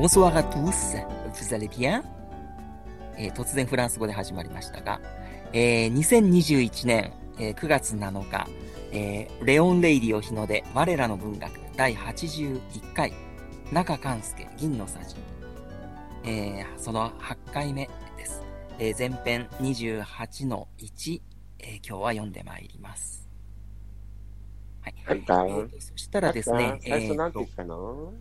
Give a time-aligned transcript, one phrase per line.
[0.00, 0.96] Bonsoir à tous.
[1.34, 2.02] Vous allez bien?
[3.18, 4.98] えー突然フランス語で始まりましたが、
[5.52, 8.46] えー2021年、えー9月7日、
[8.92, 13.12] えーレオン・レイディオ日の出、我らの文学第81回、
[13.72, 15.16] 中勘助銀の匙、
[16.24, 18.42] えーその8回目です。
[18.78, 21.20] えー前編28の1、
[21.58, 23.28] えー今日は読んでまいります。
[24.80, 24.94] はい。
[25.04, 28.14] はいかえーとそしたらですね、最初なんて言ったの？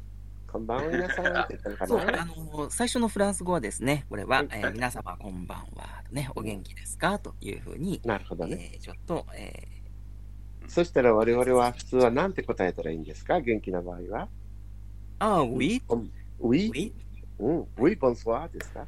[0.52, 7.20] こんばんは、皆さんって言ったのかそう、なあの、最初のフランス語はですね、これは、はいえー皆様こんばんは、ね、お元気ですか？
[7.20, 8.72] というふうに、なるほどね。
[8.73, 9.67] えーちょっと、え
[10.67, 13.39] そしたら我々は普通はなんて答えたらいいんですか？
[13.41, 14.27] 元気な場合は？
[15.20, 15.81] ー、あ、oui,
[16.39, 16.91] ウィ oui,
[17.39, 18.86] うん、ウィボンスワーですか？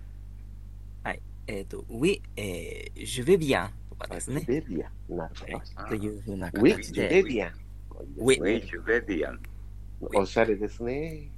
[1.47, 5.17] えっ、と、oui, えー、je vais bien とかですね、ベビアン。
[5.17, 5.89] なるほはい。
[5.89, 6.61] というふうなど。
[6.61, 7.51] ウィ形で、ベビアン。
[8.17, 9.39] ウィウェイジュベビアン。
[10.15, 11.29] おしゃれですね。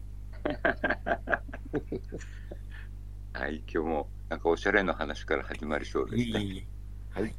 [3.33, 6.67] はい、今日もなんかおしゃれな話から始まりそうですね。
[7.11, 7.36] はい。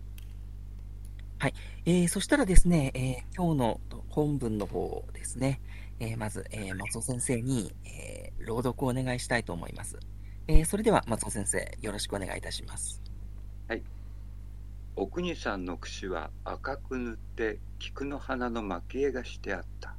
[1.39, 1.55] はい。
[1.85, 5.61] えーそしたらですね、えー今日の本文の方ですね、
[6.01, 9.99] えーまず、えー松尾先生に、えー朗読をお願いしたいと思います。
[10.49, 13.03] えーそれでは松尾先生、よろしくお願いいたします。
[14.97, 19.97] お国さんの櫛は赤く塗って菊の花の蒔絵がしてあった。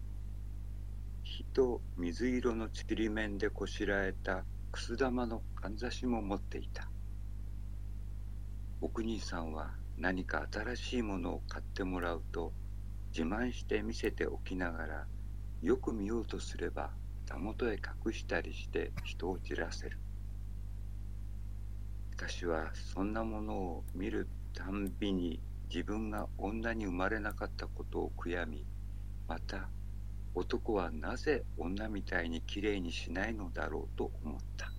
[1.55, 6.89] と水色のちりめんでこしらえたくす玉のかんざしも持っていた。
[8.81, 12.51] お国さんは何か新しいものを買ってもらうと
[13.17, 15.07] 自慢して見せておきながら
[15.61, 16.91] よく見ようとすれば
[17.25, 19.97] たもとへ隠したりして人を散らせる。
[22.17, 25.39] 私はそんなものを見るたんびに
[25.69, 28.65] 自分が女に生まれなかったことを悔やみ
[29.29, 29.69] また
[30.35, 34.71] 男はなぜ女みたいにきれいにしないのだろうと思った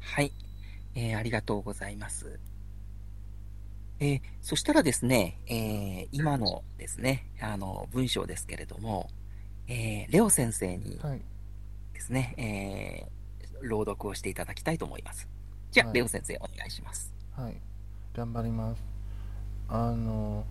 [0.00, 0.32] はい、
[0.94, 2.38] えーありがとうございます。
[3.98, 9.10] えーそしたらですね、えー今のですね、あの、文章ですけれども、
[9.68, 11.20] えーレオ先生にはい。
[11.92, 13.16] ですね、えー
[13.68, 15.28] 朗読をしていただきたいと思います。
[15.72, 17.12] じゃあ、はいレオ先生、お願いします。
[17.34, 17.56] はい。
[18.14, 18.84] 頑張ります。
[19.68, 20.44] あの、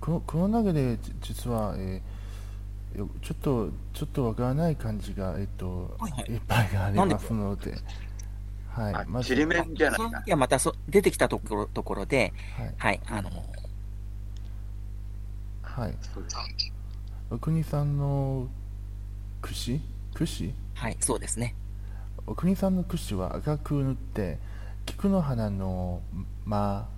[0.00, 2.24] ここの中でじ実は、えー
[2.98, 7.74] よちょっと、ちょっとわからない感じが、えっと、はいはいいっぱいありますので、
[8.68, 8.94] はい。
[8.94, 12.74] あまずちりめんじゃないかその時はまたそ出てきたところところで、はい。
[12.78, 13.30] はい、あの、
[15.62, 15.96] はい。
[17.30, 18.48] お国さんの
[19.42, 19.80] 櫛
[20.14, 21.54] 櫛はい、そうですね。
[22.26, 24.38] お国さんの櫛は赤く塗って、
[24.86, 26.00] 菊の花の、
[26.44, 26.88] ま、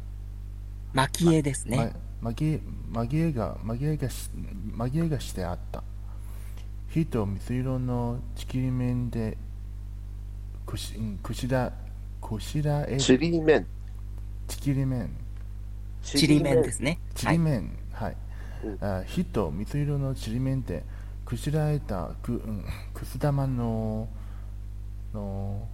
[0.93, 1.77] 蒔絵ですね。
[1.77, 1.91] ま、
[2.33, 2.61] 紛れ
[2.93, 4.31] 紛れが紛れがし
[4.77, 5.83] 紛れがしてあった
[6.89, 9.37] 火と水色のちきり面で
[10.65, 11.73] くしうんくしら
[12.21, 13.67] こしらえチリメン。
[14.49, 15.11] ちきり面
[16.03, 16.99] ちりめんですね。
[17.15, 17.37] ちはい。
[17.37, 18.17] り面はい、
[18.65, 20.85] うんあ火と水色のちり面で
[21.25, 22.65] くしらえたく,、うん、
[22.95, 24.09] くす玉の
[25.13, 25.69] の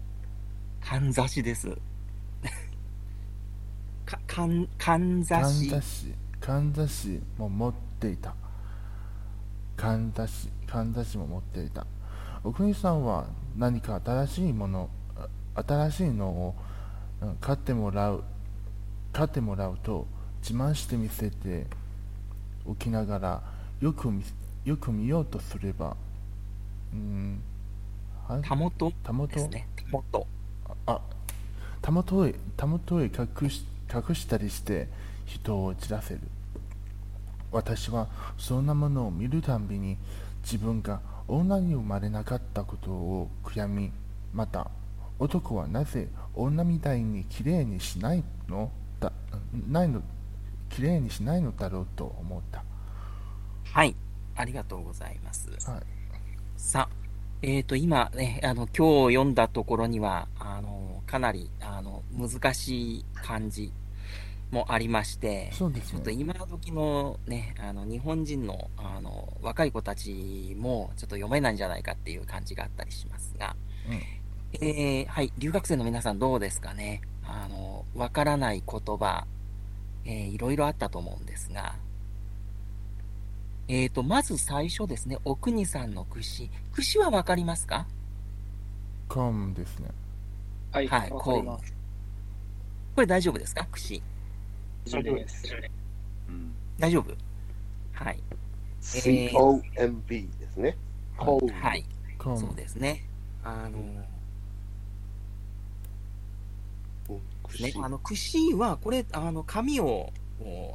[0.80, 1.68] かんざしです。
[4.04, 5.70] か、かん、かんざかんし。
[6.44, 8.34] かんざしも持っていた
[9.76, 11.86] かんざしかんざしも持っていた
[12.42, 13.26] お国さんは
[13.56, 14.90] 何か新しいもの
[15.54, 16.54] あ新しいのを
[17.22, 18.24] うん買ってもらう
[19.12, 20.06] 買ってもらうと
[20.42, 21.66] 自慢して見せて
[22.66, 23.42] おきながら
[23.80, 24.24] よく見
[24.64, 25.96] よく見ようとすれば
[26.92, 27.40] うん
[28.28, 28.92] あたもと？
[29.04, 29.34] たもと？
[29.36, 29.48] た
[29.90, 30.26] もと。
[30.86, 31.00] あ
[31.80, 34.88] たもとへたもとへ隠し隠したりして
[35.24, 36.20] 人を散らせる
[37.50, 39.98] 私はそんなものを見るたんびに
[40.42, 43.92] 自分が女に生まれなかったことを悔やみ
[44.32, 44.70] また
[45.18, 49.12] 男はなぜ女みたいにきれいにしないのだ
[49.68, 50.02] ないの
[50.68, 52.64] きれいにしないのだろうと思った
[53.72, 53.94] はい。
[54.34, 55.50] ありがとうございます。
[55.70, 55.82] はい
[56.56, 56.88] さあ、
[57.42, 63.72] えっ、と、今ね、あの、今日読んだところには、あの、かなり、あの、難しい漢字
[64.52, 73.56] もありまして、そうですちょっとね今時のね、あの、日本人の、あの、若い子たちも、ちょっと読めないんじゃないかっていう感じがあったりしますが、
[73.88, 74.00] うん。
[74.60, 77.00] えーはい、留学生の皆さんどうですかね？
[77.24, 79.26] あの、わからない言葉、
[80.04, 81.74] えーいろいろあったと思うんですが、
[83.68, 86.50] えーと、まず最初ですね、お国さんの串。
[86.72, 87.86] 串はわかりますか？
[89.08, 89.88] コムですね。
[90.72, 91.74] はい、はいわかります。
[92.94, 93.66] これ大丈夫ですか？
[93.72, 94.02] 串。
[94.90, 95.44] 大丈夫です。
[96.28, 97.14] うん大丈夫？
[97.92, 98.22] はい。
[98.80, 100.76] COMB ですね。
[101.16, 101.84] コーはい。
[102.18, 103.04] かそうですね。
[103.44, 104.04] あの、うん
[107.60, 110.10] ね、あの、串は、これ、あの、紙を、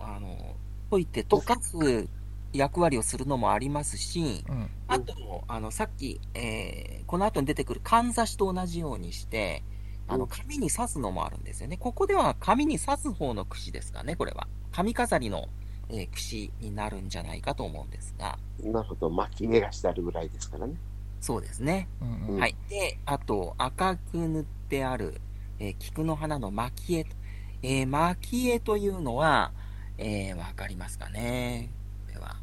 [0.01, 0.55] あの、
[0.91, 2.07] 溶いて溶かす
[2.53, 9.63] 役割をするのもありますし、うんあと、あの、さっき、えーこの後に出てくるかんざしと同じようにして、
[10.07, 11.77] あの、うん紙に刺すのもあるんですよね。
[11.77, 14.47] ここでは紙に刺す方の串ですかね、これは。
[14.71, 15.47] 紙飾りの、
[15.89, 20.75] えー串になるんじゃないかと思うんですが、なるほど、巻き目がしてあるぐらいですからね。
[21.21, 21.87] そうですね。
[22.01, 22.55] うんうんはい。
[22.69, 25.19] で、あと、赤く塗ってある、
[25.59, 27.15] えー菊の花の蒔絵と。
[27.63, 29.51] えー蒔絵というのは、
[29.97, 31.69] えーわかりますかね？
[32.07, 32.35] これは。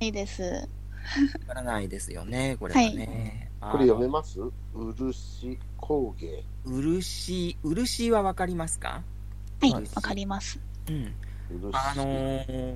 [0.00, 0.68] いいです。
[1.46, 3.50] わからないですよね、これはね。
[3.60, 4.38] これ読めまます
[4.74, 6.44] 漆工芸。
[6.64, 9.02] 漆、漆はわかりますか？
[9.60, 10.58] はい、はいわかります。
[10.88, 11.14] うん。
[11.50, 12.74] 漆あのー、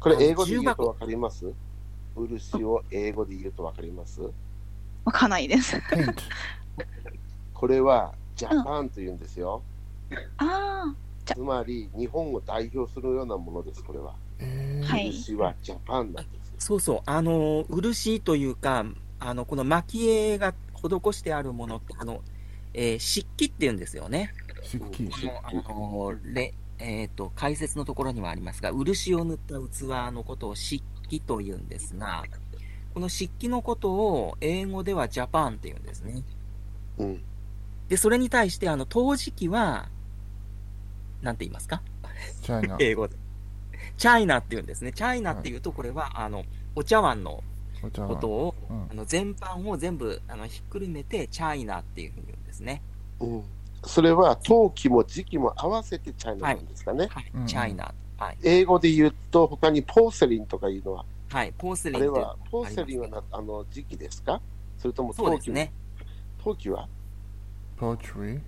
[0.00, 1.52] これ英語で言うとわかります？
[2.16, 4.20] 漆を英語で言うとわかります？
[5.04, 5.80] わかんないです。
[7.54, 9.62] これはジャパンと言うんですよ。
[10.38, 10.94] あ
[11.24, 14.14] つまり日本を代表するようなものです、これは。
[14.82, 16.47] 漆はジャパンなんですよ。
[16.58, 18.84] そうそう、あのー、漆というか、
[19.20, 22.22] あの、この蒔絵が施してあるものって、あの、
[22.74, 24.32] えー漆器って言うんですよね。
[24.62, 25.10] 漆器
[25.42, 32.24] あの、れ、えっ、と、解説のところにもありますが、漆を塗った器のことを漆器と言うんですが、
[32.94, 36.22] この漆器のことを英語ではジャパンって言うんですね。
[36.98, 37.22] うん。
[37.88, 39.88] で、それに対して、あの、陶磁器は、
[41.22, 41.82] なんて言いますか？
[42.42, 43.16] チャイナ 英語で。
[43.98, 44.92] チャイナって言うんですね。
[44.92, 47.42] チャイナっていうと、これは、あの、お茶碗の
[47.82, 52.80] ことを、うんあの、全般を全部、あの、ひっくるめて、チャイナっていうふうに言うんですね。
[53.20, 53.42] うん。
[53.84, 57.08] それは陶器も磁器も合わせてチャイナなんですかね。
[57.10, 57.46] はいうん。
[57.46, 57.92] チャイナ。
[58.16, 58.38] はい。
[58.42, 61.52] 英語で言うと、他にポーセリンとかいうのは、はい。
[61.58, 64.40] ポーセあリンってれは、ポーセリンはなあの磁器ですか？
[64.78, 65.72] それとも陶器そうですね。
[66.42, 66.88] 陶器は？
[67.78, 68.40] 陶器、磁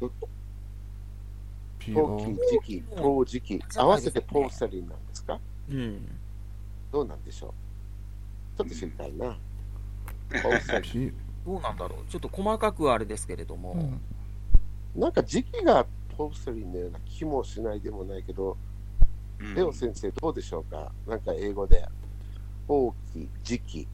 [2.62, 5.09] 器、陶磁器、合わせてポーセリンなんですか
[5.70, 6.08] うん。
[6.92, 7.54] どうなんでしょ
[8.56, 9.36] うちょっと知りたいな。
[11.46, 12.10] どうなんだろう。
[12.10, 14.00] ちょっと細かくはあれですけれども、うんン。
[15.00, 15.86] なんか磁器が
[16.16, 18.56] ポーセリンのような気もしないでもないけど、
[19.38, 20.92] うんレオ先生どうでしょうか？
[21.06, 21.86] なんか英語で。
[22.68, 23.88] 陶器、磁器、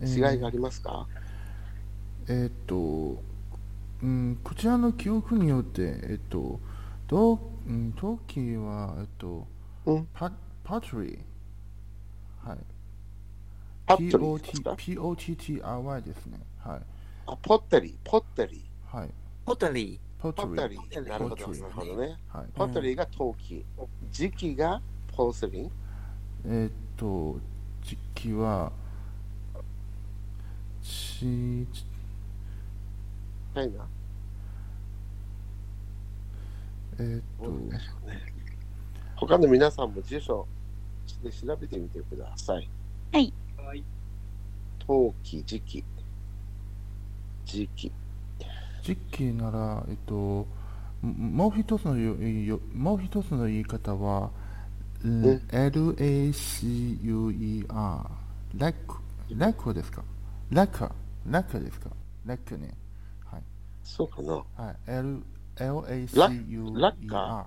[0.00, 1.08] 違いがありますか、
[2.28, 3.20] えーっと、
[4.00, 6.60] うん、こちらの記憶によって、えっと、
[7.08, 9.48] どう、うん、陶器は、えっと、
[9.88, 10.30] うんパ
[10.62, 11.18] パトリー。
[12.46, 12.58] はい。
[13.86, 16.38] パットリーですか P-O-T-T-R-Y ですね。
[16.58, 16.80] はい。
[17.26, 19.08] あポッテリー、ポッテリはい。
[19.46, 20.56] ポタリポトリー。
[20.56, 21.08] ポッテリー。
[21.08, 22.18] なるほど、ポッテリーなるほどね。
[22.28, 22.46] はい。
[22.54, 23.64] ポッテリーが陶器、
[24.12, 24.82] 磁器が
[25.16, 25.70] ポーセリン、
[26.44, 27.40] えーっと、
[27.82, 28.70] 時期は、
[30.82, 33.86] ち、ちチャイナ
[36.98, 38.37] えーっと。
[39.20, 40.46] 他の皆さんも辞書
[41.22, 42.68] で調べてみてください。
[43.12, 43.32] はい。
[44.86, 45.84] 陶器、磁器、
[47.44, 47.92] 磁器。
[48.82, 50.46] 時期なら、えっと、も
[51.02, 54.30] もう一つのよよもう一つの言い方は、
[55.04, 57.66] ん LACUER、
[58.56, 58.96] ラック、
[59.36, 60.02] ラックですか？
[60.50, 60.90] ラッカ、
[61.26, 61.90] ラッカですか？
[62.24, 62.72] ラックね。
[63.24, 63.42] はい。
[63.82, 64.76] そうかなはい。
[64.86, 65.22] L、
[65.56, 66.80] LACUER。
[66.80, 67.46] ラッカ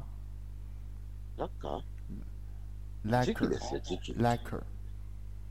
[1.42, 1.82] ラッカー？
[3.04, 4.16] ラック磁器ですよ、磁器。
[4.16, 4.64] ラック。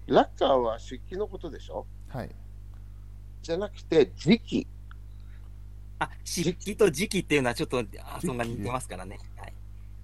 [0.06, 1.84] ラッカーは漆器のことでしょ？
[2.08, 2.30] はい。
[3.42, 4.68] じゃなくて、磁器。
[5.98, 9.18] あ、漆器と磁器っていうのはちょっと、あそんなに似てますからね。
[9.36, 9.52] はい。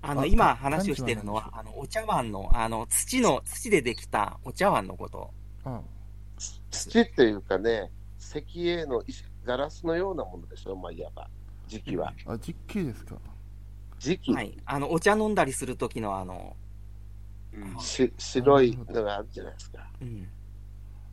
[0.02, 5.30] あの、あ今か話をしているのは、感あの、お茶碗の、あの、土の、土でできたお茶碗のこと。
[5.62, 5.80] あ、
[6.72, 10.74] 土っていうかね、石英の石ガラスのようなものでしょ？
[10.74, 11.30] まあ、いわば。
[11.68, 12.12] 磁器は。
[12.26, 13.14] あ、実機ですか？
[13.98, 14.32] 磁器。
[14.32, 14.56] はい。
[14.64, 16.56] あの、お茶飲んだりするときの、あの、
[17.52, 19.88] うんし白いのがあるじゃないですか。
[20.00, 20.28] うん。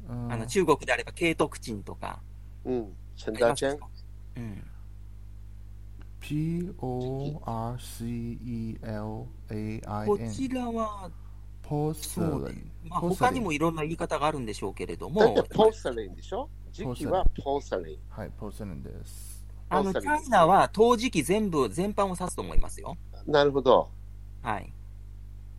[0.09, 2.21] うんあの、中国であれば、慶徳鎮とか。
[2.65, 2.93] うん。
[3.15, 3.79] チェンダーチェン？
[4.35, 4.63] うん。
[6.19, 7.47] P-O-R-C-E-L-A-I-N
[10.05, 11.11] こちらは、
[11.61, 12.71] ポスレン。
[12.89, 16.49] まあ、ポーサリン他にもいろんな言い方があるんでしょうけれどもだって、ポーサリンでしょ？
[16.73, 17.97] 磁器はポーサリン。
[18.09, 19.32] はい、ポーセレンです。
[19.73, 22.97] あの、チャイナは陶磁器全部、全般を指すと思いますよ。
[23.25, 23.89] なるほど。
[24.41, 24.73] はい。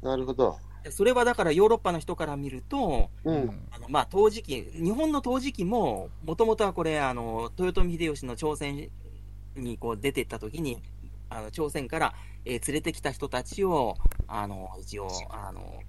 [0.02, 0.60] なるほど。
[0.90, 3.68] それはだからヨーロッパの人から見ると、うん。
[3.70, 8.90] あのまあ、陶磁器、日本の陶磁器も、もともとはこれ、あの、豊臣秀吉の朝鮮
[9.56, 10.82] にこう出てった時に、
[11.30, 13.96] あの朝鮮から、えー連れてきた人たちを、
[14.28, 15.84] あの、一応、あの、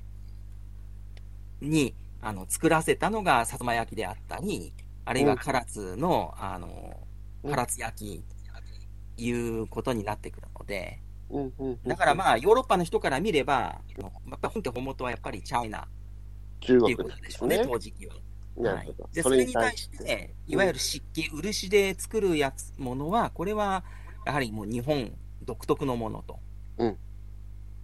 [1.61, 4.73] に、あの、作らせたのが薩摩焼であったり、
[5.05, 7.04] あるいは唐津の、あの、うん
[7.45, 8.23] 唐津焼
[9.17, 10.99] いうことになってくるので、
[11.29, 11.79] うんうん。
[11.83, 15.87] だからまあ、ヨーロッパの人から見れば、やっぱ本家本元はやっぱりチャイナっ
[16.59, 17.65] 中国ていうことでしょうね、ね。
[17.65, 18.15] 当時期は。
[18.57, 18.95] はい。
[19.13, 23.83] でそれに対して、いわゆる漆器、漆で作るやつものは、これは
[24.25, 25.11] やはりもう日本
[25.43, 26.39] 独特のものと
[26.77, 26.97] うん。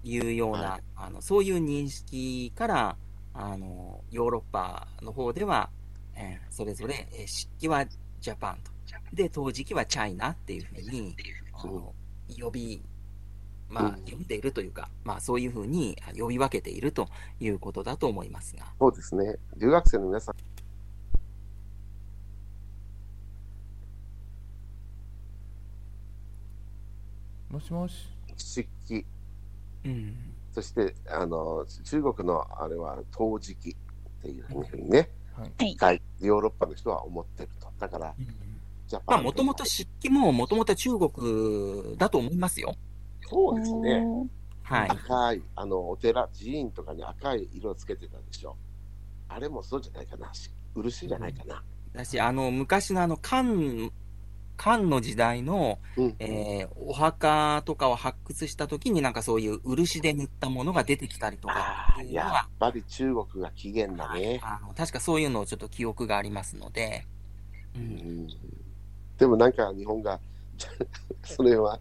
[0.03, 2.97] いうような、はあのそういう認識から
[3.33, 5.69] あの、ヨーロッパの方では、
[6.15, 7.85] えーそれぞれ、えー漆器は
[8.19, 8.71] ジャパンと、
[9.13, 11.15] で、陶磁器はチャイナっていうふうに
[12.39, 12.83] 呼び、
[13.69, 17.07] まあ、うん呼んでいるというか、まあ、そういうふうにあ呼び分けていると
[17.39, 18.65] いうことだと思いますが。
[18.79, 19.35] そうですね。
[19.57, 20.35] 留学生の皆さん、
[27.53, 28.09] もしもし。
[28.37, 29.05] 漆器、
[29.85, 30.15] うん
[30.53, 35.77] そして、あの、中国のあれは陶磁器っていうふうにね、はい。
[35.79, 37.71] はい、ヨーロッパの人は思ってると。
[37.79, 38.50] だから、ジャパ
[39.05, 39.23] まあ、ン。
[39.23, 42.75] もともと漆器ももともと中国だと思いますよ。
[43.29, 44.05] そうですね。
[44.63, 44.89] はい。
[44.89, 48.55] 赤い、あの、お寺、寺院とかに赤い色をつけてたでしょ。
[49.27, 50.33] あれもそうじゃないかな。
[50.33, 51.63] し漆じゃないかな。
[51.93, 53.43] だし、あの、昔のあの、漢、
[54.57, 56.15] 漢の時代の、うん。
[56.19, 64.41] えーお墓とかを発掘したときになんかそういう漆で塗ったものが出てきたりとかいやっ、ぱり中国が起源だね。
[64.43, 67.07] あの確かそういうのをちょっと記憶がありますので、
[67.75, 68.27] う、うんん。
[69.21, 70.19] でもなんか日本が、
[71.23, 71.79] それは、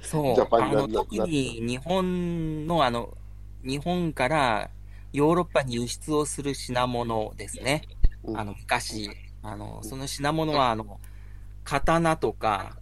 [0.00, 3.18] そうジャ、パンあの、特に日本のあの、
[3.64, 4.70] 日本から
[5.12, 7.82] ヨーロッパに輸出をする品物ですね。
[8.22, 9.10] うんあの、昔、
[9.42, 11.00] あの、その品物は、あの、
[11.64, 12.76] 刀とか、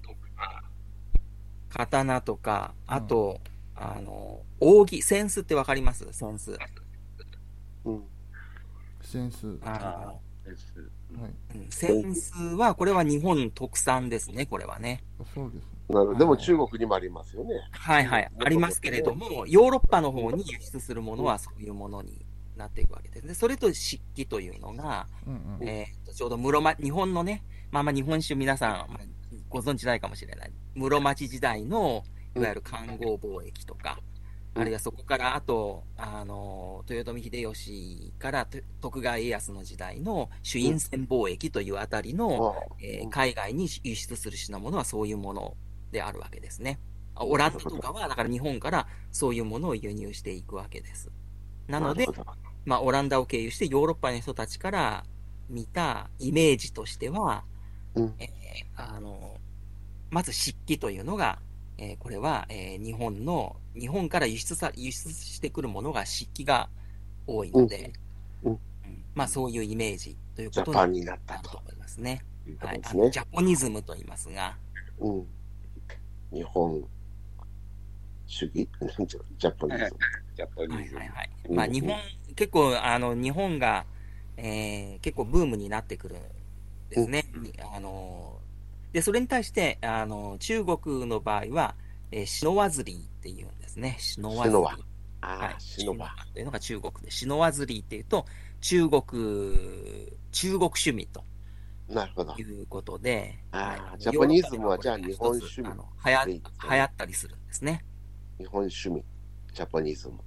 [1.70, 3.40] 刀とか、あと、
[3.74, 6.04] あの、扇、扇子ってわかります？
[6.04, 6.58] 扇子。
[7.86, 8.02] うん。
[9.00, 9.46] センス。
[9.46, 10.54] はあで
[11.70, 15.02] 扇子は、これは日本特産ですね、これはね。
[15.34, 15.66] そうです。
[15.88, 16.18] なるほど。
[16.18, 17.54] でも中国にもありますよね。
[17.70, 23.26] はいはい、ありますけれども、ヨーロッパの方に輸出するものはそういうものになっていくわけです。
[23.26, 25.68] で、それと漆器というのが、うんうん。
[25.68, 29.04] えーとちょうど室町、日本のね、まあまあ日本酒皆さん、まあ
[29.48, 30.52] ご存知ないかもしれない。
[30.74, 34.15] 室町時代の、いわゆる環合貿易とか、うん
[34.58, 42.46] あるいはそこから、あと、あの、豊臣秀吉からと徳川家康の時代の朱印船貿易というあたりの、
[42.78, 45.56] えー海外に輸出する品物はそういうもの
[45.92, 46.80] であるわけですね。
[47.14, 51.10] あオランダとかは、だから日本からそういうものを輸入していくわけです。
[51.68, 52.10] なので
[52.64, 55.04] まあ、オランダを経由してヨーロッパの人たちから
[55.48, 57.44] 見たイメージとしては、
[57.94, 58.14] うん。
[58.18, 59.40] えーあの、
[60.10, 61.40] まず漆器というのが、
[61.78, 66.68] えーこれは、えー日本の、日本から輸出さ、輸出してくるものが漆器が
[67.26, 67.92] 多いので、
[68.42, 68.58] うんうんうん
[69.14, 72.22] まあそういうイメージということジャパンになったと思いますね。
[72.44, 73.18] すねあのジ。
[73.18, 74.56] ャポニズムと言いますが、
[74.98, 75.26] うん。
[76.32, 76.84] 日本
[78.26, 78.68] 主義？
[79.38, 79.96] ジャパニーズ。
[80.36, 80.96] ジャパニーズ。
[80.96, 81.30] はいはいはい。
[81.48, 81.96] うんまあ日本、
[82.34, 83.86] 結構、あの、日本が、
[84.36, 86.20] えー結構ブームになってくるん
[86.90, 87.24] ですね。
[87.74, 88.38] あの、
[88.92, 91.74] で、それに対して、あの、中国の場合は、
[92.10, 93.96] えーシノワズリーっていうんですね。
[93.98, 94.50] シノワズリー。
[94.50, 94.78] シノワ
[95.20, 95.54] はい。
[95.58, 96.14] シノバ。
[96.32, 98.26] というのが中国で、シノワズリーっていうと、
[98.60, 99.02] 中国、
[100.32, 101.24] 中国趣味と
[101.88, 102.42] なるほどい。
[102.42, 107.84] うことで、はいジャパニズムはじゃあ日本趣味あの流行ったりするんですね。
[108.38, 109.04] 日本趣味。
[109.52, 110.18] ジャパニズム。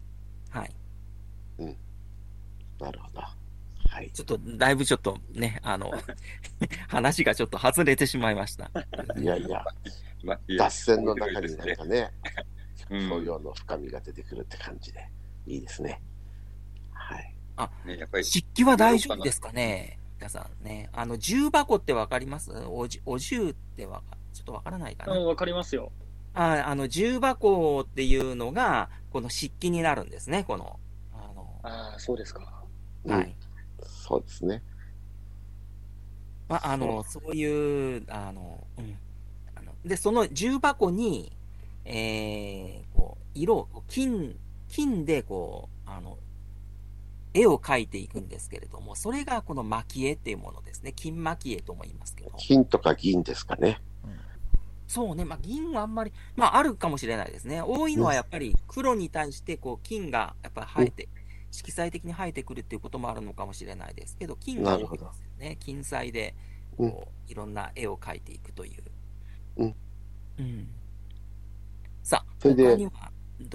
[0.49, 0.73] はい。
[2.79, 3.21] なるほど。
[3.89, 4.09] はい。
[4.11, 5.91] ちょっと、だいぶちょっとね、あの、
[6.87, 8.71] 話がちょっと外れてしまいました。
[9.17, 9.65] いやいや、
[10.57, 12.11] 脱線の中になんかね、
[12.43, 12.58] うん
[12.89, 15.09] 教養の深みが出てくるって感じで、
[15.45, 16.01] いいですね。
[16.91, 17.35] はい。
[17.85, 19.99] ねやっぱり漆器は大丈夫ですかね？
[20.17, 20.89] 皆さんね。
[20.93, 22.51] あの、重箱ってわかります？
[22.67, 25.17] おじお重ってわか、ちょっとわからないかな？
[25.17, 25.91] うん、わかりますよ。
[26.33, 30.79] ああの、重箱っていうのが、この漆器になるんですね、この。
[31.13, 32.63] あの、ああ、そうですか。
[33.05, 33.35] うんはい。
[33.83, 34.61] そうですね。
[36.47, 38.97] まあ、あの、そういう、あの、うん。
[39.55, 41.31] あので、その重箱に、
[41.89, 44.35] えー、こう、色を、金、
[44.67, 46.17] 金で、こう、あの、
[47.33, 50.93] 絵を描いていくんですけれども、それがこの蒔絵っていうものですね。
[50.95, 52.31] 金蒔絵とも言いますけど。
[52.37, 53.81] 金とか銀ですかね。
[54.89, 57.61] そうね、まあ、銀はあんまり、まあ、あるかもしれないですね。
[57.61, 61.09] 多いのはやっぱり黒に対して、こう、金がやっぱり生えて、
[61.51, 65.57] 色彩的に生えてくるっていうこともあるのかもしれないですけど、金が多いですよね。
[65.59, 66.33] 金彩で、
[66.75, 68.83] こう、いろんな絵を描いていくという。
[69.57, 69.75] うん。
[70.39, 70.67] うん。
[72.03, 72.89] さあ、それで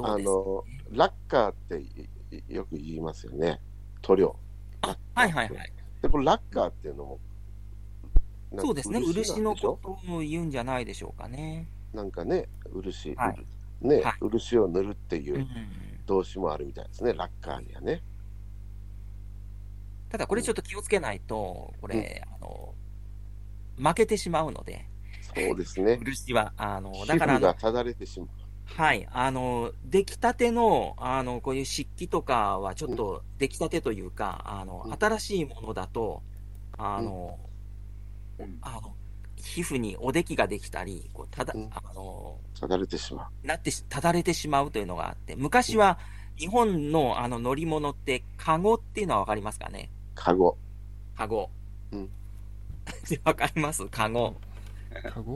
[0.03, 3.61] あの、ラッカーっていよく言いますよね。
[4.03, 4.37] 塗料。
[4.83, 5.73] あ、はいはいはい。
[6.03, 7.21] で、これラッカーっていうのも、
[8.59, 9.01] そうですね。
[9.01, 11.69] 漆のことを言うんじゃないでしょうかね。
[11.93, 13.47] なんかね、漆、はい
[13.81, 15.47] ね、はい漆を塗るっていううん
[16.07, 18.03] 動詞もあるみたいですね、ラッカーにはね。
[20.11, 22.75] ただこれちょっと気をつけないと、これ、あの、
[23.79, 24.87] 負けてしまうので、
[25.35, 25.99] そうですね。
[26.03, 26.53] 漆は。
[26.57, 28.29] あの、皮だからあの膚が、ただれてしまう。
[28.67, 29.07] はい。
[29.12, 36.23] あの、出来たての、あの、こういう漆器とかはちょっと出来たてというか、あのう、ん新しいものだと、
[36.79, 37.38] あの、
[38.38, 38.95] うんあの、
[39.37, 43.47] 皮膚におできができたり、こう、ただ、うんあの、ただれてしまう。
[43.47, 45.99] なってし、ただれてしまうというのがあって、昔は
[46.37, 49.91] 日本のあの乗り物って、カゴっていうのはわかりますかね？
[50.14, 50.57] カゴ。
[51.17, 51.50] カゴ。
[51.93, 52.11] うん。
[53.25, 53.87] わかります？
[53.88, 54.31] カゴ。
[54.31, 54.37] カゴ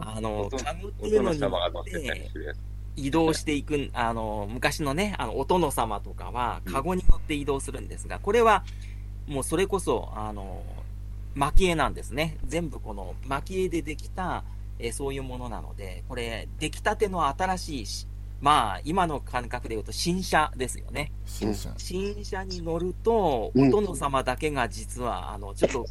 [0.00, 2.54] あの、カゴっておいうのに乗って。
[2.96, 8.64] 移動していく、あの、昔のね、あの、お殿様とかは、うんカゴに乗って移動するんですが、これは、
[9.26, 10.62] もうそれこそ、あの、
[11.36, 12.38] 蒔絵なんですね。
[12.44, 14.42] 全部この蒔絵でできた、
[14.80, 18.06] えーそういうものなので、これ、出来たての新しいし、
[18.40, 21.10] まあ、今の感覚で言うと新車ですよね。
[21.26, 21.72] 新車。
[21.76, 25.86] 新車に乗ると、うんお殿様だけが実は、あの、ちょっと、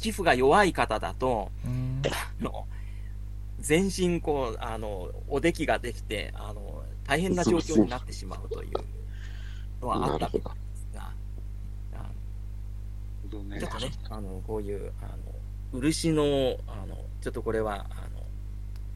[0.00, 2.02] 皮膚が弱い方だと、うん。
[2.10, 2.66] あの、
[3.66, 8.70] 全身こう、あの、おできができて、あの、大変な状況になってしまうという
[9.82, 11.00] のはあったみたいですが、
[13.42, 16.22] ねのちょっとね、あの、こういう、あの、漆の、
[16.68, 18.08] あの、ちょっとこれは、あ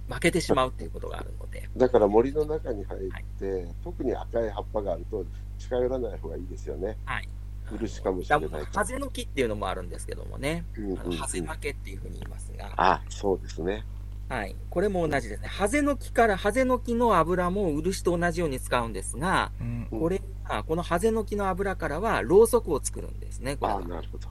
[0.09, 5.25] の、負けてしまうっていうことがあるので、だから森の中に入って、特に赤い葉っぱがあると
[5.59, 6.97] 近寄らない方がいいですよね。
[7.05, 7.29] はい。
[7.73, 8.73] 漆かもしだれないと。
[8.73, 13.85] 風の木っていうのもあるんですけどもね、うんうんあの、ハゼ負けっていうふうに言いますが、あ、そうですね。
[14.31, 14.55] はい。
[14.71, 15.49] これも同じですね。
[15.49, 19.89] ハゼの木から、ハゼの木の油も漆と同じように使うんですが、うん。
[19.91, 23.83] うんこれは、このハゼの木の油からは、ろうそくを作るんですね、これあは。
[23.89, 24.29] なるほど。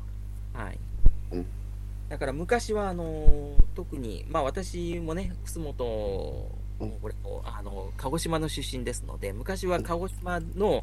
[0.53, 0.79] はい
[1.33, 1.45] うん。
[2.07, 10.81] だから昔は、あの、特に、まあ私もね、楠本、うんこれも、あの、鹿児島の出身ですので、昔は鹿児島のうん、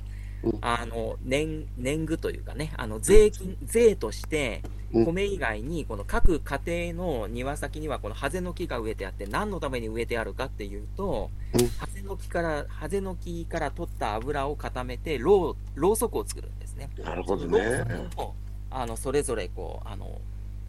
[0.61, 5.05] あの、年、年貢というかね、あの、税金、税として、うん。
[5.07, 11.69] 米以外に、この各家庭の庭先には、このハゼの木が植えてあって、何のために植えてあるかっていうと、うん。
[11.69, 16.89] ハゼの木から、ハゼの木から取った油を固めて、ろう、ろうそくを作るんですね。
[17.03, 17.85] なるほどね。
[18.71, 20.21] あの、それぞれ、こう、あの、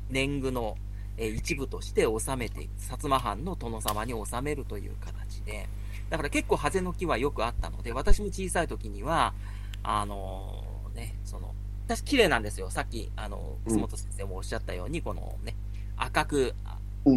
[0.10, 0.78] 年貢の、
[1.18, 5.68] えー一部として納めていく、薩摩藩の殿様に納めるという形で、
[6.10, 9.34] だから結構ハゼの木はよくあったので、私も小さい時には、
[9.90, 12.70] あのね、その、私綺麗なんですよ。
[12.70, 15.56] さっき、あの、うん楠本先生もおっしゃったように、このね、
[15.96, 16.54] 赤く、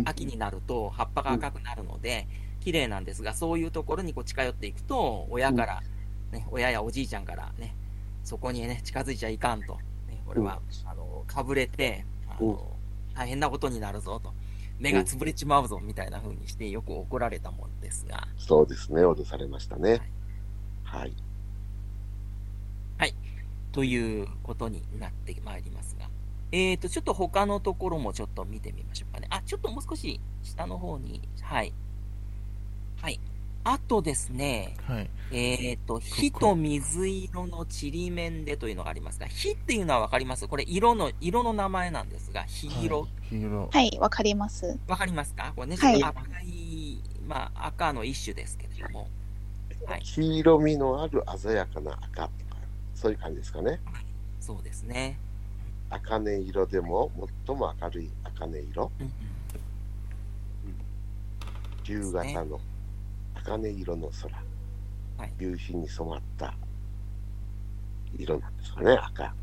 [0.04, 2.28] 秋になると葉っぱが赤くなるので、
[2.61, 5.83] 綺麗なんですが、そういうところにこう近寄っていくと、親から、
[6.30, 7.74] ね、親やおじいちゃんからね、
[8.22, 9.74] そこにね、近づいちゃいかんと。
[10.06, 12.80] ね、これは、あの、かぶれて、あの、うん
[13.12, 14.33] 大変なことになるぞと。
[14.78, 19.02] 目が潰れちまうぞ、みたいな風にしてよく怒られたもんですが、そうですね。
[19.02, 20.00] 脅されましたね。
[20.85, 21.12] はい。
[23.72, 26.08] ということになってまいりますが。
[26.52, 29.28] えーと、ちょっと他のところもちょっと見てみましょうかね。
[29.30, 31.72] あ、ちょっともう少し下の方に、はい。
[33.00, 33.20] はい。
[33.62, 35.10] あとですね、はい。
[35.30, 40.48] えーと、火と水色のちりめんでというのがありますが、火っていうのはわかります？
[40.48, 43.02] これ色の、色の名前なんですが、火色。
[43.02, 43.10] はい。
[43.28, 43.68] 黄色。
[43.72, 44.78] はい、わかります。
[44.88, 45.52] わかりますか？
[45.54, 49.08] これね、はい赤い、まあ、赤の一種ですけれども。
[49.86, 50.02] はい。
[50.02, 52.28] 黄色みのある鮮やかな赤
[53.00, 53.80] そういう感じですかね。
[54.40, 55.18] そうですね。
[55.88, 57.10] 茜色でも
[57.46, 58.92] 最も明るい茜色。
[59.00, 59.12] うんうん
[61.86, 62.60] 夕方の
[63.34, 64.32] 茜色の空、
[65.18, 66.54] はい夕日に染まった
[68.16, 69.34] 色なんですかね、赤。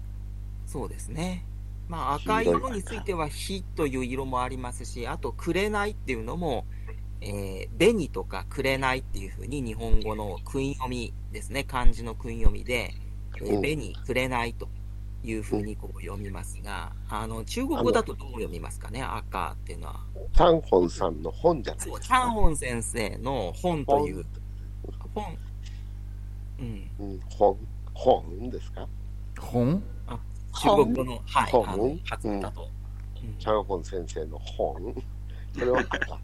[0.66, 1.44] そうですね。
[1.90, 6.66] まあ、赤い色については火という色もありますし、あと、紅っていうのも、
[7.20, 12.94] えー、紅とか紅っていうふうに日本語の訓読みですね、漢字の訓読みで、
[13.40, 14.68] 紅、紅と
[15.24, 20.00] いうふうにこう読みますが、あの、中国語だとどう読みますかね、赤っていうのは。
[20.34, 22.16] チャンホンさんの本じゃないそう、ですか？
[22.18, 24.26] チャンホン先生の本という、
[25.14, 25.38] 本、
[26.60, 27.58] うん、うん、本、
[27.94, 28.88] 本ですか？
[29.40, 29.84] 本？
[30.54, 32.00] 中国語の、はい、本。
[32.06, 32.70] 発音だと。
[33.24, 33.38] うん。
[33.38, 34.96] チャンホン先生の本。
[35.54, 36.20] それは赤。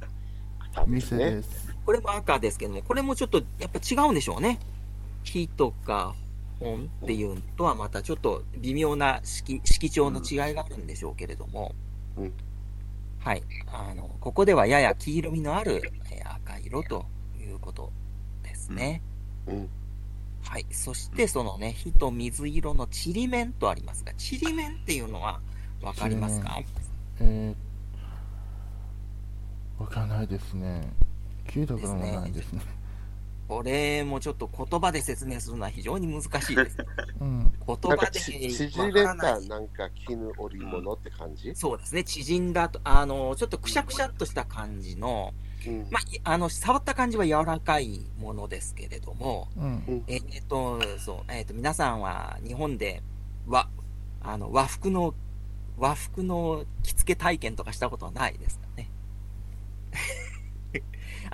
[0.75, 1.43] 赤です店ね。
[1.85, 4.57] これも赤ですけども、これもちょっとやっぱ違うんでしょうね。
[5.23, 6.15] 火とか
[6.63, 11.75] 本っていうのとはまたちょっと微妙な色色調の違いがあるんでしょうけれども、
[12.17, 12.33] うん
[13.19, 13.43] はい。
[13.71, 17.05] あの、ここではやや黄色みのある、えー赤色と
[17.39, 17.89] いうこと
[18.43, 19.01] ですね。
[19.47, 19.69] うん。
[20.41, 20.65] はい。
[20.71, 25.39] そして、そのね、火と水色のちりめんとありますが、ちりめんっていうのは
[25.81, 26.59] わかりますか？
[27.21, 30.91] えー、わかんないですね。
[31.47, 32.61] 聞いたこともないですね。
[33.53, 36.77] これもちょっと言葉で説明するのは非常に難しいです。
[37.21, 37.53] うん。
[37.67, 39.41] 言葉でち縮われからない。
[39.43, 42.03] たなんか絹織物って感じ、そうですね。
[42.03, 45.35] 縮んだと、あの、ちょっとくしゃくしゃっとした感じの、
[45.67, 50.03] うんまあい、あの、触った感じは柔らかいものですけれども、うん。
[50.07, 53.03] えっと、そう、えっと、皆さんは日本で
[53.45, 53.69] 和、
[54.21, 55.13] あの、和服の、
[55.77, 58.89] 和服の着付け体験とかしたことはないですかね。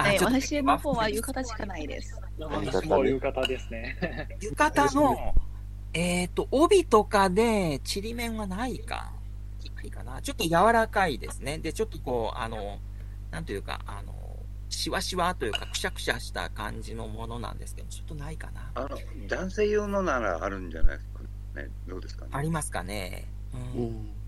[0.04, 2.20] はい、私の方は浴衣しかないです。
[2.40, 3.98] 私も浴衣ですね。
[4.42, 5.36] 浴衣の、
[5.94, 9.12] えっ、と、帯とかで、ちりめんはないか。
[9.76, 10.22] ないかな。
[10.22, 11.58] ちょっと柔らかいですね。
[11.58, 12.80] で、ちょっとこう、あの、
[13.32, 14.14] なんというか、あの、
[14.70, 18.72] しわしわというか、くしゃくしゃした感じのものなんですけど、ちょっとないかな。
[18.76, 21.20] あの男性用のならあるんじゃないですか
[21.62, 21.70] ね。
[21.88, 22.32] どうですかね。
[22.34, 23.26] ありますかね。
[23.54, 24.19] うんうん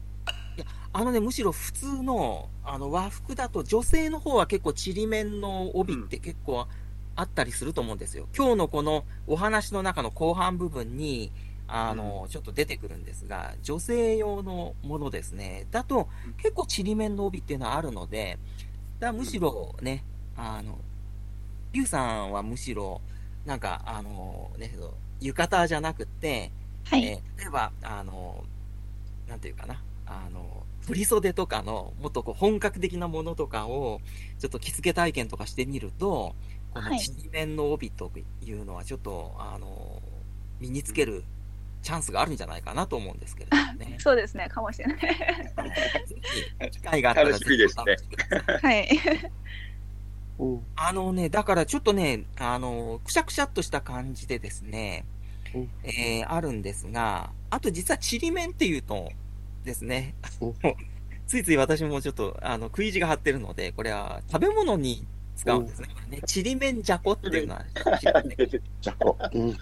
[0.94, 6.68] あのね、むしろ普通の、あの、和服だと女性の方は結構ちりめんの帯って結構
[7.16, 8.28] あったりすると思うんですよ。
[8.36, 11.32] 今日のこのお話の中の後半部分に、
[11.68, 15.66] あの、ちょっと出てくるんですが、女性用のものですね。
[15.72, 18.38] だと結構ちりめんの帯っていうのはあるので、
[19.00, 20.04] だむしろね、
[20.36, 20.78] あの、
[21.72, 23.02] リュウさんはむしろ、
[23.46, 24.74] なんか、あの、ね、
[25.22, 26.52] 浴衣じゃなくって、
[26.84, 27.06] はい。
[27.06, 28.44] えー例えば、あの、
[29.28, 34.02] なんていうかな、あの、振り袖とかの、もっとこう本格的なものとかを、
[34.40, 36.36] ちょっと着付け体験とかしてみると、
[36.74, 40.02] このはいちりめんの帯というのはちょっと、あの、
[40.60, 41.24] 身につける
[41.82, 43.96] チャンスがあるんじゃないかなと思うんですけれどもね。
[44.00, 44.98] そうですね、かもしれない。
[46.72, 47.98] 機会があったら楽しみですね
[48.62, 48.90] はい。
[50.40, 55.06] うんあのね、だからちょっとね、あの、くしゃくしゃっとした感じでですね、
[55.54, 59.12] うんえーあるんですが、あと実はちりめんっていうと
[59.64, 60.16] ですね。
[60.42, 60.54] うん、
[61.28, 65.88] ついつい私もちょっと、あの、食い意地が張ってるので、これは食べ物に使うんですね。
[65.94, 67.66] これねちりめんじゃこっていうのは、
[68.00, 68.36] 知らない
[68.82, 69.18] じゃこ。
[69.34, 69.58] うん。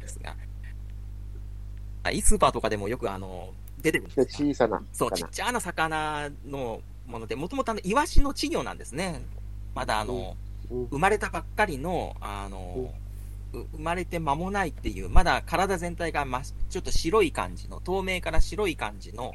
[0.00, 0.36] ですが、
[2.04, 4.48] あスーパーとかでもよくあの、出てくるんでですよ。
[4.48, 9.22] 小さなそう、ち魚っちゃな魚のもので、もともとあの、イワシの稚魚なんですね。
[9.74, 10.36] まだあの、
[10.70, 10.86] うん。
[10.86, 13.01] 生まれたばっかりの、あの、う
[13.52, 19.34] 生まれて間もないっていう、まだ体全体が、ま、ちょっと白い感じの、透明から白い感じの、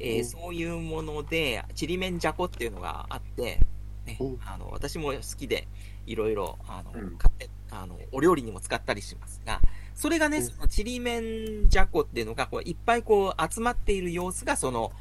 [0.00, 3.60] えーうんそういうもので、ちりめんじゃこっていうのがあって、
[4.06, 5.68] ねうんあの私も好きで、
[6.06, 7.16] いろいろ、あの、うん。
[7.16, 9.60] 買って、あの、お料理にも使ったりしますが、
[9.94, 10.44] それがね、うん。
[10.44, 14.92] そのちりめんじゃこっていうのが、こう、いっぱいこう、集まっている様子が、その、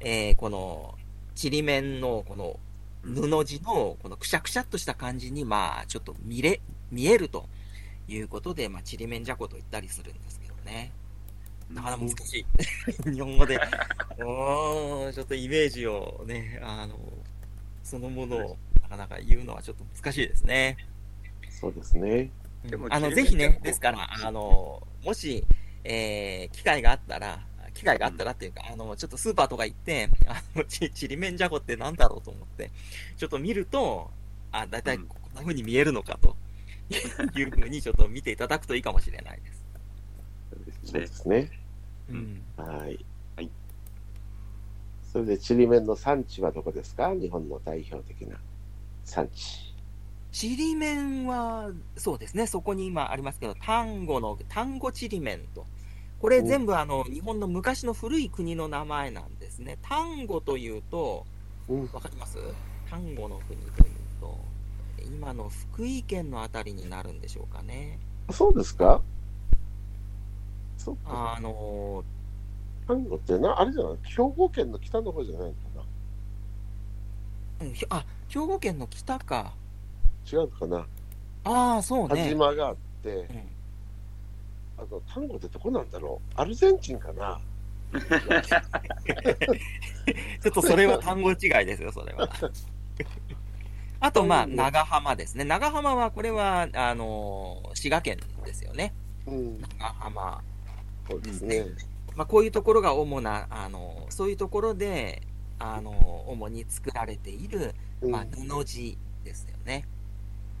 [0.00, 0.94] えーこの、
[1.34, 2.58] ちりめんの、この、
[3.02, 7.48] 布地の、このくしゃくしゃっとした感じに、まあ、ちょっと見れ、見えると
[8.08, 10.92] いうことで、まあ、ちりめんじゃこと言ったりするんですけどね。
[11.70, 12.46] なかなか難しい。
[13.10, 13.58] 日本語で、
[14.18, 16.98] ちょっとイメージをね、あの、
[17.82, 20.76] そのものをなかなか言うのはちょっと難しいですね。
[21.48, 22.30] そうですね。
[22.64, 25.44] でもあの、ぜひねですから、あの、もし、
[25.84, 32.70] えー、機会があったら、機会があったらっていうか、あの、ちょっとスーパーとか行って、あの、ち、ちりめんじゃこってなんだろうと思って、
[33.16, 34.10] ちょっと見ると、
[34.52, 36.36] あ、だいたいうんこんな風に見えるのかと、
[36.90, 39.64] いう風にちょっと見ていただくといいかもしれないです。
[40.84, 41.50] そうですね。
[42.10, 42.42] うん。
[42.56, 43.04] はい。
[43.36, 43.50] はい。
[45.12, 47.14] それで、ちりめんの産地はどこですか？
[47.14, 48.36] 日本の代表的な
[49.04, 49.74] 産地。
[50.32, 55.66] ちりめんは、そうですね、そこに今ありますけど、丹後の、丹後ちりめんと。
[56.18, 59.76] これ全部あの、日本の昔の古い国の名前なんですね。
[59.82, 61.26] 丹後というと、
[61.68, 61.90] うん。
[61.92, 62.38] わかります？
[62.88, 63.82] 丹後の国というと、
[65.12, 67.98] 今の福井県のあたりになるんでしょうかね。
[68.30, 69.02] そうですか？
[70.78, 71.34] そうか。
[71.36, 72.02] あの、
[72.88, 73.96] 丹後ってな、あれじゃない？
[74.04, 75.86] 兵庫県の北の方じゃないのか
[77.60, 79.52] うんひあ、兵庫県の北か。
[80.32, 80.86] な違うのかな？
[81.44, 82.28] ああ、そう羽ね。
[82.30, 83.26] 島があって、うん
[84.78, 86.40] あの、丹後ってどこなんだろう？
[86.40, 87.38] アルゼンチンかな？
[90.42, 92.26] ちょっとそれは単語違いですよ、それは。
[94.02, 95.44] あと、まあ、うん長浜ですね。
[95.44, 98.92] 長浜は、これは、あの、滋賀県ですよね。
[99.26, 99.60] うん。
[99.78, 100.42] 長浜。
[101.08, 101.66] そうですね。
[102.16, 105.22] まあ、こういうところが主な、あの、そういうところで、
[105.60, 105.92] あの、
[106.26, 108.26] 主に作られている、うんまあ、
[108.58, 109.86] 布地ですよね。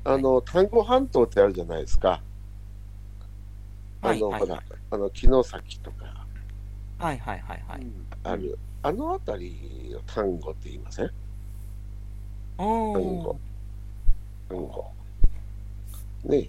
[0.04, 2.22] あの、丹後半島ってあるじゃないですか。
[4.02, 6.26] あの、ほら、あの、城崎とか
[6.98, 7.86] はいはいはいはい。
[8.22, 8.58] ある。
[8.84, 9.50] あの辺
[9.88, 11.10] りを丹後って言いません？
[12.58, 13.40] おー丹後
[14.48, 14.90] 単語。
[16.24, 16.48] ね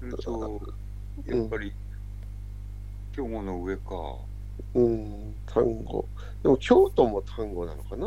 [0.00, 0.60] うんと、
[1.26, 1.72] やっぱり、
[3.14, 4.16] 兵庫の上か。
[4.74, 6.06] うん、単語。
[6.42, 8.06] でも京都も単語なのかな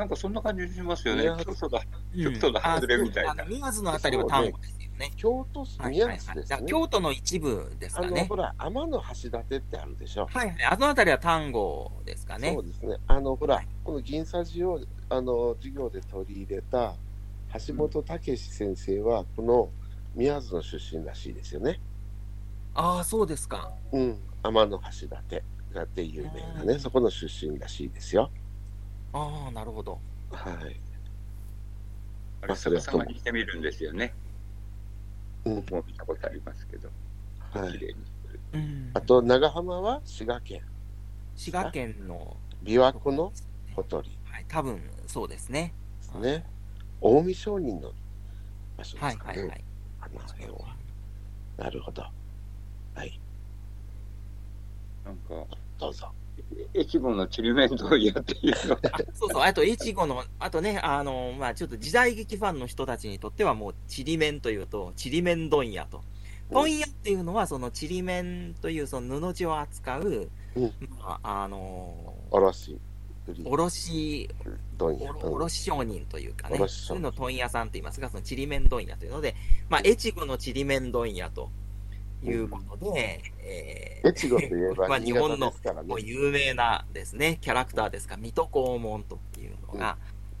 [0.00, 1.36] なんかそんな感じしますよねいや。
[1.36, 1.82] 京都だ。
[2.14, 5.12] うんちょっと外れみたいな宮津のあたりは単語ですよね。
[5.16, 6.62] 京都市、はい宮津ですね。
[6.66, 8.36] 京都の一部ですあの、かねほ。
[8.36, 10.26] ら、天の橋立ってあるでしょ。
[10.26, 10.64] はいはい。
[10.64, 12.64] あのあたりは単語ですかねそう。
[12.66, 12.96] ですね。
[13.08, 16.94] あの、ほらはい、この銀さじを、あの、授業で取り入れた
[17.66, 19.68] 橋本武史先生は、この
[20.14, 21.78] 宮津の出身らしいですよね。
[22.72, 23.70] ああ、そうですか。
[23.92, 24.18] うん。
[24.42, 25.42] 天の橋立
[25.74, 28.30] がって有名なね、うんそこの出身らしいですよ。
[29.12, 29.98] ああ、なるほど。
[30.30, 30.80] はい。
[32.42, 34.14] あれ、逆さまにしてみるんですよね。
[35.44, 35.54] うん。
[35.56, 36.88] 僕も見たことありますけど。
[37.52, 37.96] はい。
[38.94, 40.62] あと、長浜は滋賀県。
[41.36, 43.32] 滋賀県の、琵琶湖の
[43.74, 45.72] ほとりはい、多分そうですね。
[46.00, 46.46] ですね。
[47.00, 47.92] 近江商人の
[48.76, 49.38] 場所ではいすかね。
[49.38, 49.64] はいはい。
[50.00, 50.76] あの辺は。
[51.56, 52.02] なるほど。
[52.94, 53.20] はい。
[55.04, 56.12] なんか、どうぞ。
[56.74, 58.78] 越後のちりめん問屋っていうの
[59.14, 66.02] そうそう、あと、越後の、あとね、あの、まあちょっと時代劇ファンの人たちにとってはもう、ちりめんというと、ちりめん問屋と。
[66.50, 72.78] 問屋っていうのは、そのちりめんというその布地を扱う、うんまあ、あの、おろし。
[73.28, 74.28] 売り卸、
[74.78, 75.14] 問屋。
[75.16, 79.36] お卸商人というかね、そういうの問屋さんと言いますが、そのちりめん問屋というので、
[79.68, 81.50] まあ、越後のちりめん問屋と
[82.24, 85.52] いうことで、えー越後といえば まあ日本の。
[85.98, 89.98] 有名なですね、キャラクターですが、水戸黄門というのが、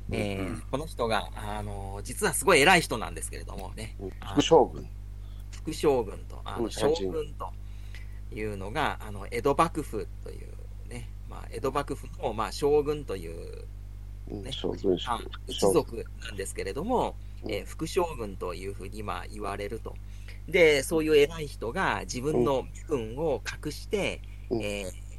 [0.08, 0.16] うん。
[0.16, 3.96] えーうんこの人が、あの、実はすごい偉い人なんですけれどもね、
[4.32, 4.88] 副将軍。
[5.50, 7.52] 副将軍と、あのうん将軍と
[8.32, 10.48] いうのが、あの、江戸幕府という
[10.88, 13.64] ね、まあ、江戸幕府の、まあ、将軍という
[14.30, 19.94] うんね将軍あ一族なんですけれども、うんえー副将軍というふうに今言われると。
[20.48, 24.62] で、そういう偉い人が自分の身分を隠して、うん。
[24.62, 25.10] えー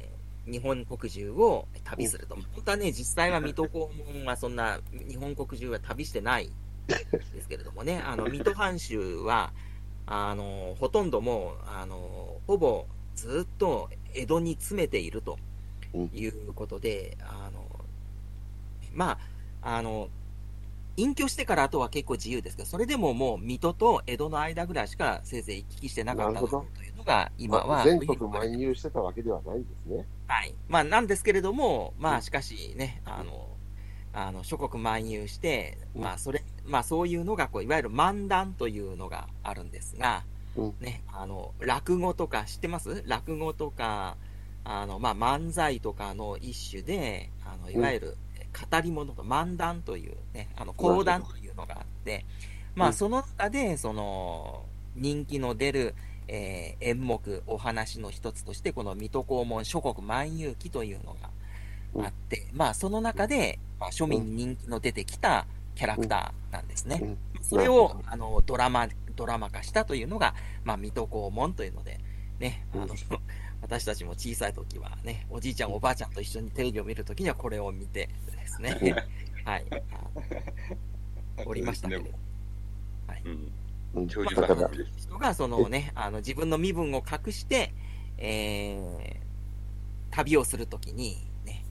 [0.46, 2.34] 日本国中を旅すると。
[2.34, 3.78] 本当はね、実際は水戸黄
[4.14, 6.50] 門はそんな日本国中は旅してない
[6.88, 9.52] ですけれどもね、 あの、水戸藩主は、
[10.06, 15.38] あの、ほとんどもう、あの、ほぼずっと江戸に詰めていると
[16.12, 17.64] いうことで、あの、
[18.92, 19.18] ま
[19.62, 20.08] あ、あの、
[20.96, 30.06] 隠居してからあとは結構自由ですけど、それでももう水戸と江戸の間ぐらいしかせいぜい行き来してなかったというのが、今は、まあ全国漫遊してたわけではないんですね。
[30.28, 30.54] はい。
[30.68, 32.22] まあ、なんですけれども、まあ、うん。
[32.22, 33.48] しかしね、あの、
[34.14, 36.02] あの、諸国漫遊して、うん。
[36.02, 40.24] まあ、それ、まあ、そういうのが、こう、いわゆる漫談というのがあるんですが、
[40.56, 40.74] うん。
[40.80, 43.02] ね、あの、落語とか知ってます？
[43.06, 44.16] 落語とか、
[44.64, 48.16] あの、まあ、漫才とかの一種で、あの、いわゆる、
[48.52, 52.24] 語り物と漫談というね、あの、講談というのがあって、
[52.74, 52.94] まあ、うん。
[52.94, 55.94] その中で、その、人気の出る、
[56.28, 61.14] えー演目、お話の一つとして、この水戸黄門諸国漫遊記というの
[61.94, 67.00] があって、まあ、その中で、まあ、庶民に人気の出てきたキャラクターなんですね。
[67.02, 67.18] うん。
[67.42, 70.34] それを、あの、ドラマ、ドラマ化したというのが、
[70.64, 71.98] まあ、水戸黄門というので、
[72.38, 72.88] ね、あの、うん。
[73.62, 78.08] 私たちも小さい時はね、おじいちゃん、おばあちゃんと一緒にテレビを見るときにはこれを見て
[78.58, 78.94] ですね、
[79.44, 79.64] はい、
[81.46, 82.10] おりましたけれど、
[83.24, 83.52] うん。
[83.94, 84.08] うん。
[84.08, 84.92] 長寿だから番、です。
[84.96, 87.72] 人がそのね、あの自分の身分を隠して、
[88.18, 91.64] えー、旅をするときに、ね、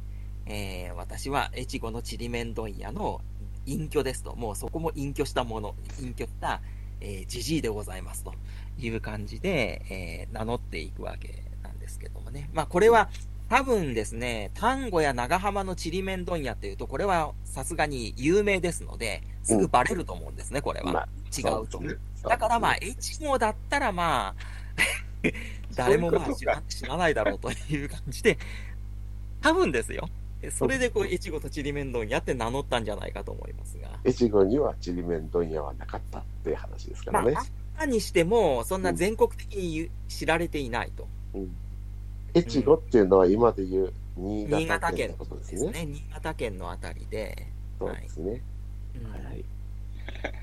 [0.45, 3.21] えー、私は越後のちりめん問屋の
[3.65, 6.61] 隠居ですと、もうそこも隠居したもの、隠居した、
[6.99, 8.33] えー、じじいでございますと
[8.79, 12.49] いう感じで、えー、名乗っていくわけなんですけどもね。
[12.53, 13.09] まあこれは、
[13.51, 20.93] 多分ですね、丹後や長浜のちりめん問屋っていうと、これはさすがに有名ですので、すぐバレると思うんですね、これは。
[20.93, 21.71] まあ違うと。
[21.71, 24.35] そうだからまあ、越後だったらまあ、
[25.75, 28.37] 誰もまあ知ら知らないだろうという感じで、
[29.41, 30.07] 多分ですよ。
[30.57, 33.89] それでこう、越後とちりめんどんやって名乗ったんじゃないかと思いますが。
[34.05, 37.41] 越後にはちりめん問屋はなかったっていう話ですかまあ、らねあ。
[37.41, 37.45] っ
[37.79, 41.05] たにしても、そんな全国的に知られていないと。
[41.33, 41.53] うん
[42.35, 45.47] 越後っていうのは今で言う新新潟潟県県のことでね。
[45.51, 45.85] ですすね。
[45.85, 47.47] 新潟県のあたりで。
[47.79, 48.41] そうですね。
[48.95, 49.45] うんはい。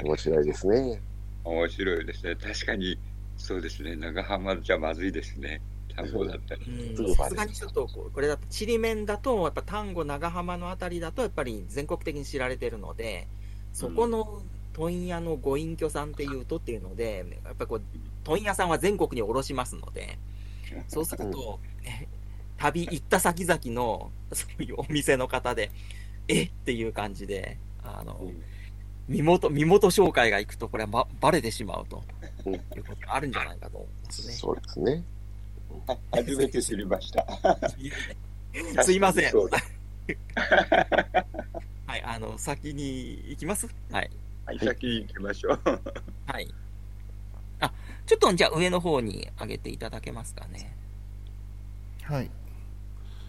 [0.02, 1.00] 面白いですね。
[1.44, 2.34] 面白いですね。
[2.36, 2.98] 確かに、
[3.36, 3.96] そうですね。
[3.96, 5.60] 長浜じゃまずいですね。
[5.94, 6.60] 単語だったら。
[6.66, 13.28] うんすぐバレるさすがにちょっとこう、これだと、ちりめんだと、やっぱ丹後長浜のあたりだと、やっぱり全国的に知られてるので、
[13.72, 17.82] そこの問屋のご隠居さんっていうとっていうので、やっぱこう、
[18.24, 20.18] 問屋さんは全国に卸しますので、
[20.88, 21.77] そうすると、え
[22.58, 25.70] 旅行った先々の、そういうお店の方で、
[26.28, 26.44] え？
[26.44, 28.20] っていう感じで、あの、
[29.08, 32.02] 身元、身元紹介が行くと、これはば、バレてしまうと。
[32.44, 34.34] うんいうことがあるんじゃないかと思いますね。
[34.34, 35.02] そうですね。
[36.12, 37.26] 初めて知りました。
[38.82, 39.32] すいません。
[41.86, 43.68] はい、あの、先に行きます？
[43.90, 44.10] はい。
[44.46, 45.60] はい、先に行きましょう。
[46.26, 46.54] はい。
[47.60, 47.72] あ、
[48.06, 50.74] ちょっとじゃあ上の方に上げていただけますかね。
[52.08, 52.30] はい。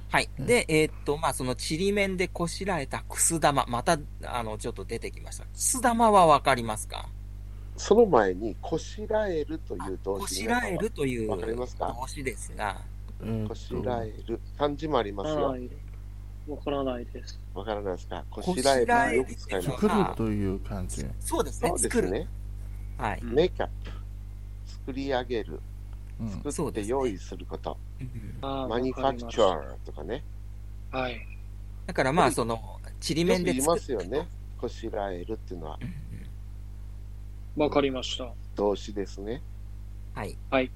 [0.10, 0.30] はい。
[0.40, 3.66] で、えーっと、まあ、その、ちりめんでこしらえたくす玉。
[3.68, 5.44] また、あの、ちょっと出てきました。
[5.44, 7.10] くす玉はわかりますか？
[7.76, 11.94] その前に、こしらえるという動こ詞しらえるというわかりますか？
[12.00, 12.82] 動詞ですが、
[13.22, 14.40] えーこしらえる。
[14.58, 15.58] 漢字もありますよは。
[15.58, 15.70] い。
[16.48, 17.40] わからないです。
[17.54, 18.24] わからないですか？
[18.32, 19.72] ここしらえるるよく使います。
[19.72, 21.06] 作るという感じ。
[21.20, 22.08] そうですね作る。
[22.08, 22.28] すね。
[22.98, 23.20] はい。
[23.24, 23.92] メイクアップ。
[24.66, 25.60] 作り上げる。
[26.20, 26.30] うん。
[26.30, 27.78] 作そうですねって用意すること。
[28.42, 30.24] マニファクチャーとかね。
[30.92, 31.20] はい。
[31.86, 34.28] だからまあ、その、ちりめんでますよね。
[34.58, 35.94] こしらえるっていうのはうんうん
[37.64, 38.32] わかりました。
[38.56, 39.42] 動詞ですね。
[40.14, 40.38] はい。
[40.52, 40.70] あり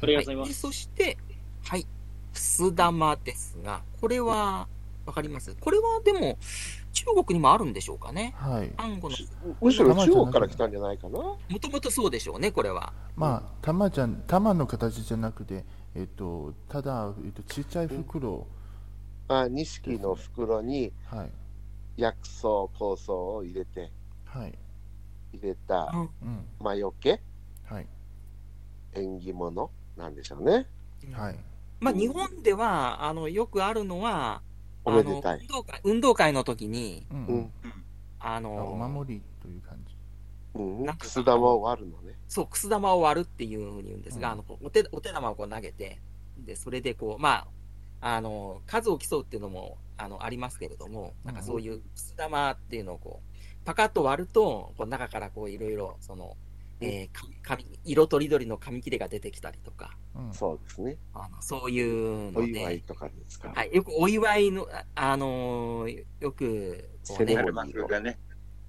[0.00, 0.42] がとうございま。
[0.42, 1.18] はいそして、
[1.64, 1.86] はい。
[2.32, 4.66] くす玉ですが、これは、
[5.04, 5.54] わかります？
[5.60, 6.38] これはでも、
[6.92, 8.34] 中国にもあるんでしょうかね。
[8.36, 8.72] はい。
[8.76, 9.16] 暗号の、
[9.60, 11.18] むしろ中国から来たんじゃないかな？
[11.18, 12.92] もともとそうでしょうね、これは。
[13.16, 18.46] まあ、玉じゃん、玉の形じゃなくて、えっと、ただ、えっと、ちっちゃい袋、
[19.28, 21.30] あ錦の袋にはい。
[21.96, 23.90] 薬草、香草を入れて、
[24.24, 24.58] はい。
[25.32, 26.46] 入れたうんうん。
[26.60, 27.20] 魔除け、
[27.64, 27.86] はい。
[28.94, 30.66] 縁起物なんでしょうね。
[31.12, 31.38] はい。
[31.80, 34.42] まあ、日本では、あの、よくあるのは、
[34.84, 35.04] あの運。
[35.06, 37.52] 動会、運動会の時に、うん。
[38.18, 39.96] ああおの、守りという感じ。
[40.54, 42.14] うんなんかくす玉を割るのね。
[42.28, 46.00] そう、くす玉を割るっていうふうに言うんですが、うんあの、お手、お手玉をこう投げて、
[46.38, 47.46] で、それでこう、ま
[48.00, 56.36] あ、あの、数を競うっていうのも、あの、ありますけれども、なんかそういうくす玉っていうのをこう、パカッと割ると、こう中からこういろいろ、その、
[56.82, 60.32] えー、色とりどりの紙切れが出てきたりとか、うん。
[60.32, 60.96] そうですね。
[61.14, 63.52] あのそういうのお祝いで、とかで使う。
[63.52, 68.18] はい、よくお祝いの、ああのーよく、こうね。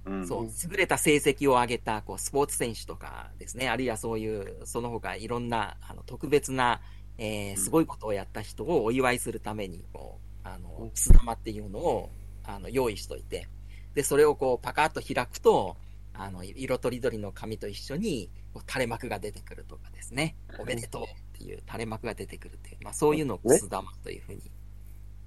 [0.06, 0.28] うん。
[0.28, 6.82] そう、優れた成績を上げた、こう、スポーツ選手とかですね、あるいはそういう、その他いろんな、あの、特別な、
[7.18, 10.64] えー、すごいことをやった人をお祝いするために、こう、あうん。
[10.64, 12.10] の、くす玉っていうのを、
[12.44, 13.48] あの、用意しといて、
[13.94, 15.78] で、それをこう、パカッと開くと、
[16.14, 24.42] あの、色とりどりの紙と一緒に、こう垂れ幕が出てくるとかですね、おめでとうっていう垂れ幕が出てくるっていう、まあ、そういうのをくす玉というふうに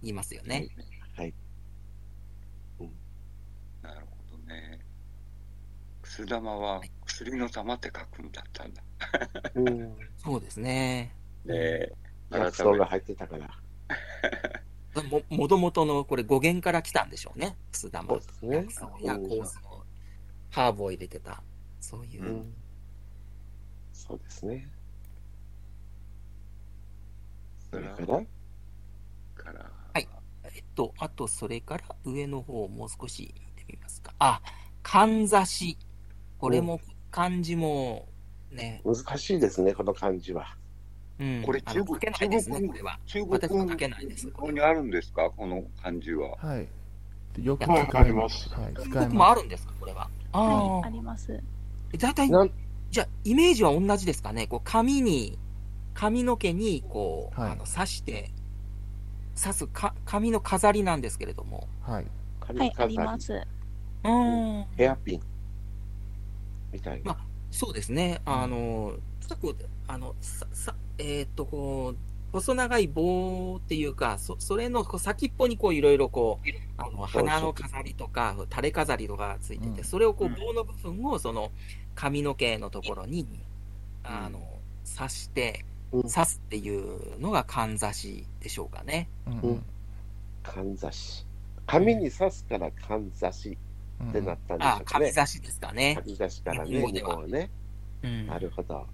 [0.03, 0.69] 言いますよね。
[1.17, 1.35] はい。
[3.83, 4.81] なるほどね。
[6.03, 8.83] くす玉は薬の玉って書くんだったんだ。
[9.55, 9.97] うん。
[10.17, 11.13] そうですね。
[11.45, 11.93] ねえ。
[12.31, 13.51] 薬草が入ってたから。
[15.11, 17.57] も、もともとのこれ語源から来たんでしょうね。
[17.71, 18.15] くす玉。
[18.43, 19.19] 薬草や
[20.51, 21.43] ハーブを入れてた。
[21.81, 22.27] そういうう。
[22.27, 22.55] ん。
[23.93, 24.69] そうですね。
[27.71, 28.07] それから、
[29.35, 30.09] から、はい
[30.45, 34.15] えっと、あと、それから上の方をもう少し見てみますか。
[34.19, 34.41] あ、
[34.83, 35.77] かんざし。
[36.39, 36.81] これも
[37.11, 38.09] 漢字も
[38.53, 40.57] ね、難しいですね、この漢字は。
[41.19, 41.43] うん。
[41.45, 42.99] これ中国書けないですね、中国これは。
[43.07, 44.29] 中国私も書けないです。
[44.29, 46.37] ここにあるんですかこの漢字は。
[46.37, 46.69] はい。
[47.35, 48.49] でよくはい使います。
[48.51, 48.75] はい。
[48.75, 49.31] 使います。
[49.31, 50.09] あるんですか、これは。
[50.39, 51.41] はい、ああります。
[51.95, 51.97] あ。
[51.97, 52.51] だいたい、なん
[52.91, 54.47] じゃあ、イメージは同じですかね？
[54.47, 55.39] こう、紙に、
[55.95, 58.31] 髪の毛に、こう、はいあの、刺して、
[59.41, 61.69] 刺すか、紙の飾りなんですけれども。
[61.83, 62.07] はい。
[62.41, 63.33] はい、あり、ります。
[63.33, 64.67] うーん。
[64.77, 65.23] ヘアピン
[66.73, 67.13] みたいな。
[67.15, 67.19] ま
[67.51, 68.21] そうですね。
[68.25, 69.57] あの、ちょっとこう、
[69.89, 81.51] あの、さ、さ、えーっと、こう、細長い棒っていうか、そ、それのこう先っぽにこういろいろこう、あの、花の飾りとか、垂れ飾りとかがついてて、うんそれをこううん棒の部分をその
[81.95, 83.27] 髪の毛のところに、
[84.05, 84.41] あの、
[84.97, 89.09] 刺して、うん刺すっていうのがかんざしでしょうかね。
[89.27, 89.65] うんうん
[90.43, 91.25] かんざし。
[91.67, 93.57] 髪に刺すからかんざし
[94.01, 95.07] うんってなったんでしょあう、かね。
[95.07, 95.97] 紙刺しですかね。
[96.01, 97.51] 髪ざしからね、日本はね。
[98.03, 98.27] うん。
[98.27, 98.87] なるほど。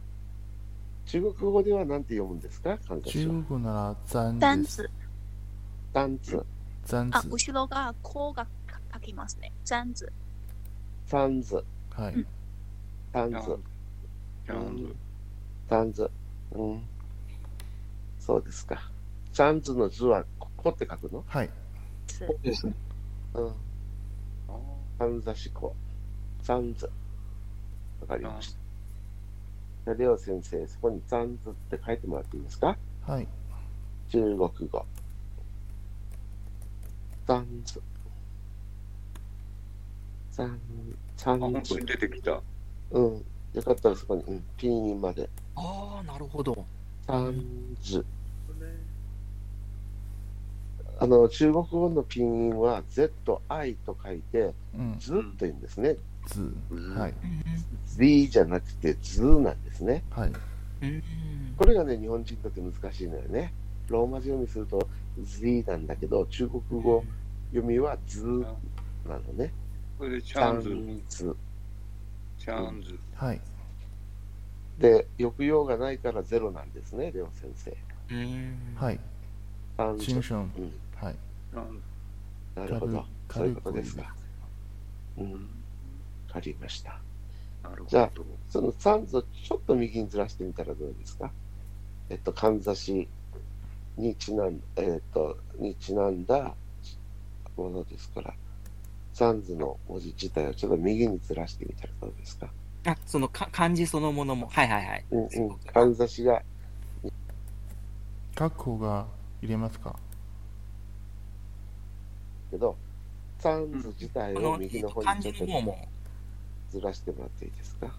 [1.04, 2.78] 中国語では何て読むんですか？
[2.78, 3.42] かんざし中は。
[3.44, 4.40] 国なら残です。
[4.40, 4.90] ダンス。
[5.92, 6.44] ダンツ、あ、
[6.86, 7.28] 残字。
[7.28, 8.46] 後ろがこうが
[8.94, 9.52] 書きますね。
[9.68, 10.10] ダンス。
[11.06, 12.26] サンズ、はい。
[13.12, 13.38] タンズ、
[14.46, 14.94] ちゃんと
[15.68, 16.10] タンズ。
[16.52, 16.82] うん。
[18.18, 18.90] そうですか。
[19.32, 21.24] サンズの図はここって書くの？
[21.26, 21.50] はい。
[22.42, 22.74] ですね。
[23.34, 23.52] うん。
[24.98, 25.74] かんざしこ。
[26.42, 26.88] サンズ。
[28.00, 28.61] わかりました。
[29.84, 32.76] じゃあ、レオ先生、そこにサンズって書いてもらっていいですか？
[33.06, 33.26] はい。
[34.10, 34.38] 中国
[34.70, 34.86] 語。
[37.26, 37.82] サンズ。
[40.30, 42.40] 三、あ、本三当に出てきた。
[42.92, 43.24] うん。
[43.54, 45.28] よかったらそこに、うん、ピンインまで。
[45.56, 46.64] ああ、なるほど。
[47.06, 47.42] 三
[47.80, 48.04] 図。
[50.98, 55.94] あの、中国語のピンインは ZI と書いて、うん、図と言うんですね。
[55.94, 56.11] 図うん
[56.96, 57.14] はい、
[57.86, 60.04] Z じゃなくて図なんですね。
[60.10, 60.32] はい、
[60.82, 61.02] うん。
[61.56, 63.52] これがね、日本人にとって難しいのよね。
[63.88, 64.88] ローマ字読みすると
[65.20, 67.04] Z なんだけど、中国語
[67.50, 68.24] 読みは図
[69.06, 69.52] なのね。
[69.98, 71.36] これでチャンズ、三図。
[72.38, 72.98] チャンズ。
[73.14, 73.40] はい、
[74.78, 77.76] で、抑揚がないからゼロなんですね、レオ先生。
[78.10, 78.56] うん。
[78.74, 78.98] はい、
[79.76, 80.48] 三図新春、うん、
[80.96, 81.16] はい、
[82.54, 83.04] なるほど。
[83.28, 84.14] 軽そういうことですか。
[85.18, 85.38] うん、わ
[86.32, 86.98] かりました。
[87.62, 88.24] なるほじゃあど。
[88.48, 91.30] その三図をちょっと右にずらしてみたらどうですか？
[92.10, 93.08] えっと、かんざし
[93.96, 96.54] にちなん、えっと、にちなんだ
[97.56, 98.34] ものですから、
[99.14, 102.48] 三図の文字自体をちょっと右にずらしてみたらどうですか？
[102.86, 104.48] あ、そのか漢字そのものも。
[104.48, 105.04] はいはいはい。
[105.10, 105.58] うんうん。
[105.58, 106.42] かんざしが、
[108.34, 109.06] 括弧が
[109.40, 109.94] 入れますか？
[112.50, 112.76] けど、
[113.38, 115.88] 三図自体を右の方漢にちょっと字の方も。
[116.72, 117.94] ずらしてもらっていいですか？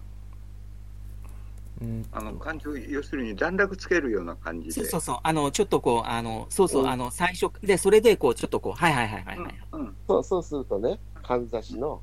[2.12, 4.72] あの漢字を要するに段落つけるような感じで。
[4.72, 5.18] そうそうそう。
[5.22, 6.88] あの、ちょっとこう、あの、そうそう、うん。
[6.88, 9.54] あの、最初、で、それで、こう、ちょっとこう、はいはいはいはいはい。
[9.72, 9.96] うんうん。
[10.06, 12.00] そうそうするとね、かんざしの、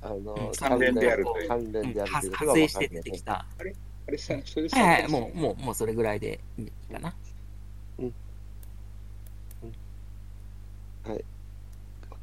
[0.00, 0.52] あの、うん。
[0.56, 1.48] 関連であるという。
[1.48, 3.46] 関連うんであるということ派が分かる生して出てきた。
[3.58, 3.64] あ
[4.10, 7.12] れさ、それさ、はいはい、もう、もう、もうそれぐらいでいいかな。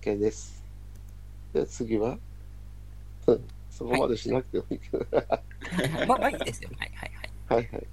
[0.01, 0.63] OK です。
[1.53, 2.19] で、次は、うん
[3.69, 5.05] そこまでしなくてもいいけど、
[6.07, 6.69] まあ、まあいいですよ。
[6.77, 7.11] はいはい
[7.49, 7.63] はい。
[7.63, 7.87] はいはい。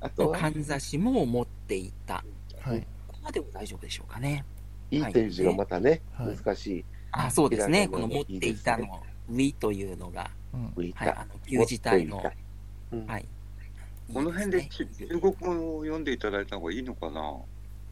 [0.00, 2.24] あとは、かんざしも持っていた。
[2.60, 4.44] はい、ここまでも大丈夫でしょうかね。
[4.90, 6.84] いいという字がまたね、はい難しい。
[7.12, 7.88] あ、そうですね。
[7.88, 11.24] この持っていたの、ウィというのが、はい、あた。
[11.26, 13.28] の、旧字体の持ってい、たうんはい。
[14.12, 14.86] この辺で中
[15.20, 17.20] 国語を読んでいただいた方がいいのかな？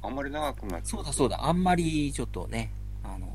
[0.03, 2.70] あんまり長くなっちゃそうだそうだ、あんまりちょっとね、
[3.03, 3.28] あの、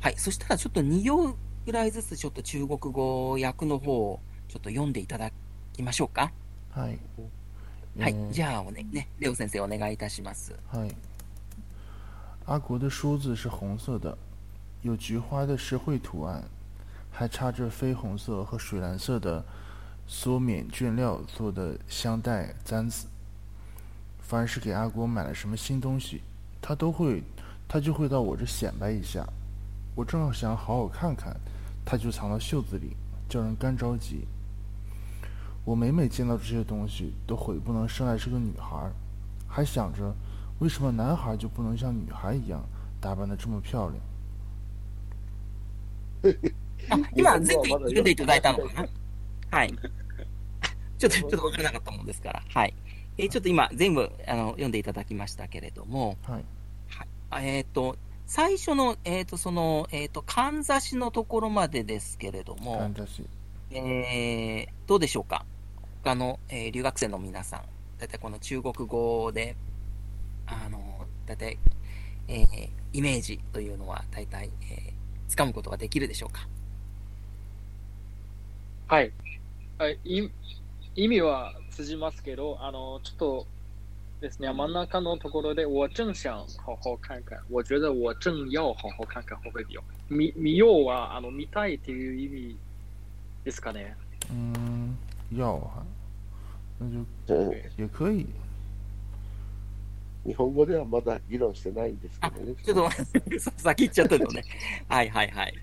[0.00, 5.31] はい、そしたらちょっと2行ぐらいずつちょっと中国語訳の方をちょっと読んでいただ
[5.73, 6.31] きましょうか。
[6.71, 6.99] はい、
[7.99, 10.53] はい、えーじゃあおね、ね、レオ先生お願いいたします。
[10.71, 10.89] 嗨，
[12.45, 14.17] 阿国的梳子是红色的，
[14.81, 16.43] 有菊花的诗绘图案，
[17.11, 19.43] 还插着绯红色和水蓝色的
[20.07, 23.07] 缩棉绢料做的香袋簪子。
[24.19, 26.21] 凡是给阿国买了什么新东西，
[26.61, 27.23] 他都会，
[27.67, 29.25] 他就会到我这显摆一下。
[29.95, 31.35] 我正好想好好看看，
[31.89, 32.95] 他就藏到袖子里，
[33.29, 34.27] 叫人干着急。
[35.63, 38.91] 我每每见到这些东西，都悔不能生来是个女孩儿，
[39.47, 40.15] 还想着
[40.59, 42.63] 为什么男孩就不能像女孩一样
[43.01, 43.95] 打扮的这么漂亮？
[46.89, 48.89] あ、今全部読んでいただいたのかな
[49.51, 49.73] はい。
[50.97, 52.43] ちょっと、ちょっとわからなかったものですから。
[52.47, 52.73] はい。
[53.17, 56.45] えーちょっと今全部あの読んでいただきましたけれども、はい、
[57.29, 57.95] あえっ、と、
[58.32, 63.24] 最初の、えっ、と、その、えっ、と、かんざしのところまでですけれども看、着是
[63.72, 65.44] えー、どうでしょうか？
[66.04, 67.62] 他の、えー留学生の皆さん、
[67.98, 69.56] だいたいこの中国語で、
[70.46, 70.78] あの、
[71.26, 71.58] だいたい、
[72.28, 76.46] えーイメージというのは、だいたい、えー、掴むことができるでしょうか？
[78.86, 79.12] はい。
[79.76, 80.30] はい、い
[80.94, 83.46] 意味は通じますけど、あの、ちょっと
[84.20, 87.38] ですね、真ん中のところで、我正想好好看看。
[87.48, 89.82] 我觉得我正要好好看看会不会有。
[90.10, 92.56] 見見ようは、あの、見たいっていう意味
[93.44, 93.96] ですかね。
[94.30, 94.94] 嗯，
[95.32, 95.82] 要哈，
[96.80, 98.26] 那就うん也可以。
[100.26, 102.54] 日本語ではまだ議論してないんですけあどね。
[102.62, 104.44] ちょっと、さ 先行っちゃったのね。
[104.86, 105.54] はいはいはい。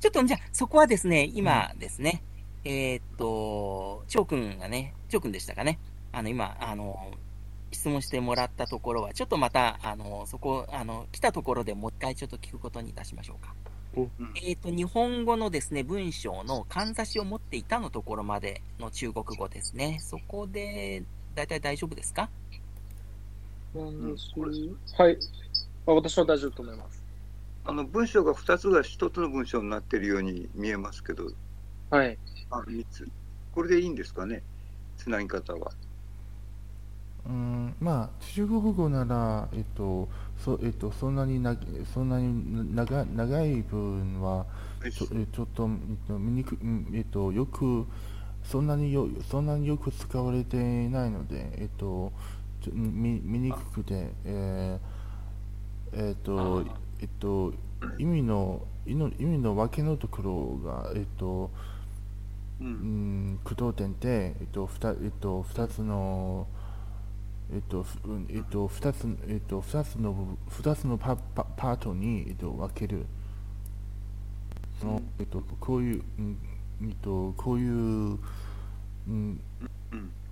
[0.00, 2.22] ちょっとじゃあ、そこはですね、今ですね、
[2.64, 5.78] えーっと、張くんがね、張くんでしたかね。
[6.18, 7.12] あの、今、あの、
[7.70, 13.54] 質問してもらったところは、ちょっとまた、あの、そこ、あの、来たところでもう一回ちょっと聞くことにいたしましょうか。
[14.18, 19.98] うんえーっと、日本語のですね、文章のかんざしを持っていたのところまでの中国語ですね。
[20.00, 21.04] そこで、
[21.34, 22.28] だいたい大丈夫ですか？
[24.96, 25.18] はい。
[25.86, 27.04] あ私は大丈夫と思います。
[27.64, 31.30] あの文章が2つが1つの文章になっているように見えますけど、
[31.90, 32.18] はい。
[32.50, 33.08] あ3つ。
[33.52, 34.42] これでいいんですかね、
[34.96, 35.72] つなぎ方は。
[37.28, 40.08] うん、まあ中国語ならえっと
[40.38, 41.56] そえっとそんなにな
[41.92, 44.46] そんなに長長い文は
[44.82, 47.86] ちょえちょっとえっと見にくうんえっとよく
[48.42, 52.12] そんなによそんなによく使われていないのでえっと
[52.62, 57.52] ちょ見見にくくてえーえっとあえっと
[57.98, 61.50] 意味の意の意味の分けのところが、えっと、
[62.60, 62.64] う。
[62.64, 66.46] うんん、句読点で、えっと、ふた、えっと、二つの、
[67.52, 73.06] えっと、ふうんえっと、二つ、えっと、二つの部分、二つのパ、パ、パートに、えっと、分ける。
[74.80, 76.38] その、えっと、こういう、うん、
[76.82, 78.18] えっと、こういう、うん、
[79.08, 79.40] うん。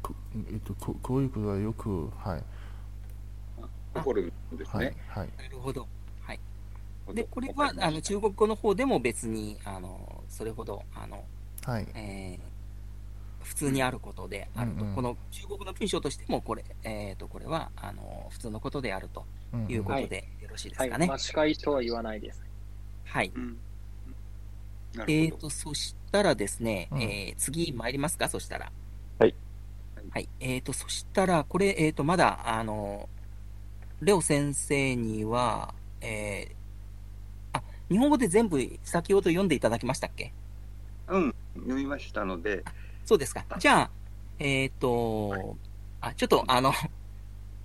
[0.03, 0.15] こ
[0.53, 2.45] えっと、ここういうことはよく、はい、
[3.95, 5.29] 起こるんですはいね。、はい。
[5.39, 5.89] なるほど。
[6.21, 6.41] はい。
[7.15, 11.25] で、これは、あの、中国語の方でも別に、あの、それほど、あの、
[11.65, 11.89] はい。
[11.95, 12.46] えー
[13.47, 20.91] 普通にあることであると、うんうんこの中国の文章としても、これ、えっ、と、これは、あの、普通のことであるとうんいうこはいとでよろしいですはい。
[20.91, 21.07] かね。
[21.09, 22.43] 間違いとは言わないです。
[23.05, 23.33] はい。
[23.35, 23.57] うん。
[24.95, 25.49] なえっ、るほど。
[25.49, 28.73] と、そしたらですね、うんえー次参りますか、そしたら。
[29.19, 29.35] はい。
[30.11, 30.29] はい。
[30.41, 33.09] えっ、と、そしたら、これ、えっ、と、まだ、あの、
[34.01, 40.33] レオ先生には、えーあ、日本語で全部先ほど読んでいただきましたっけ？
[41.09, 41.35] うん。
[41.55, 42.63] 読みましたので、
[43.07, 43.47] そうですか。
[43.59, 43.91] じゃあ、
[44.39, 45.57] えっ、と、
[46.03, 46.73] あ、ちょっと、あの、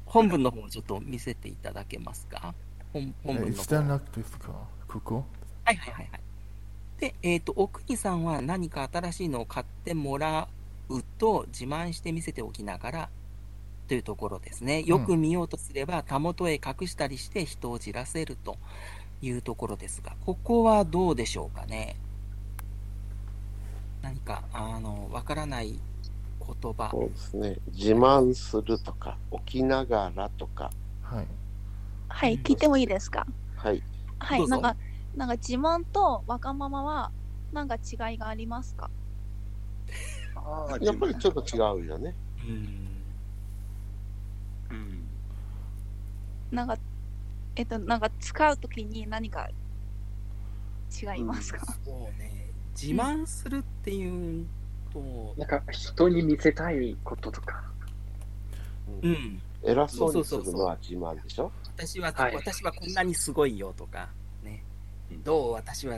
[0.06, 2.54] 本文の方をちょっと見せていただけますか？
[2.94, 3.62] 本本文の方。
[3.62, 4.52] え下なくですか？
[4.88, 5.26] ここ？
[5.66, 6.22] はいはいはいはい。
[7.00, 10.48] で、えっ、と、奥国さんは何か新しいのを買ってもら
[10.90, 13.10] うと自慢して見せておきながら
[13.88, 14.84] というところですね。
[14.84, 18.58] よく見ようとすれば、たもとへ隠したりして人をじらせると
[19.22, 21.96] いうところですが、ここはどうでしょうかね？
[24.02, 25.80] 何か、あの、わからない
[26.40, 26.90] 言葉。
[26.92, 27.58] そうですね。
[27.68, 30.72] 自慢するとか、起きながらとか、
[31.02, 31.28] はい。
[32.10, 33.26] はい、聞いてもいいですか？
[33.56, 33.82] はい。
[34.20, 34.78] はい、どうぞなんか、
[35.16, 37.12] なんか自慢とわがままは、
[37.54, 38.90] なんか違いがありますか？
[40.36, 42.16] ああ、やっぱりちょっと違うよね。
[42.44, 43.04] うん
[44.72, 45.08] うん。
[46.52, 46.78] なんか、
[47.56, 49.50] えっと、なんか使うときに何か
[51.02, 52.31] 違いますか、そうね。
[52.80, 54.46] 自慢するっていう
[54.94, 57.64] と、なんか、人に見せたいこととか。
[59.02, 59.42] うん。
[59.64, 61.52] 偉そうにするのは自慢でしょ？
[61.66, 62.36] 私は、はい。
[62.36, 64.10] 私はこんなにすごいよとか、
[64.44, 64.64] ね。
[65.12, 65.98] うん、どう私は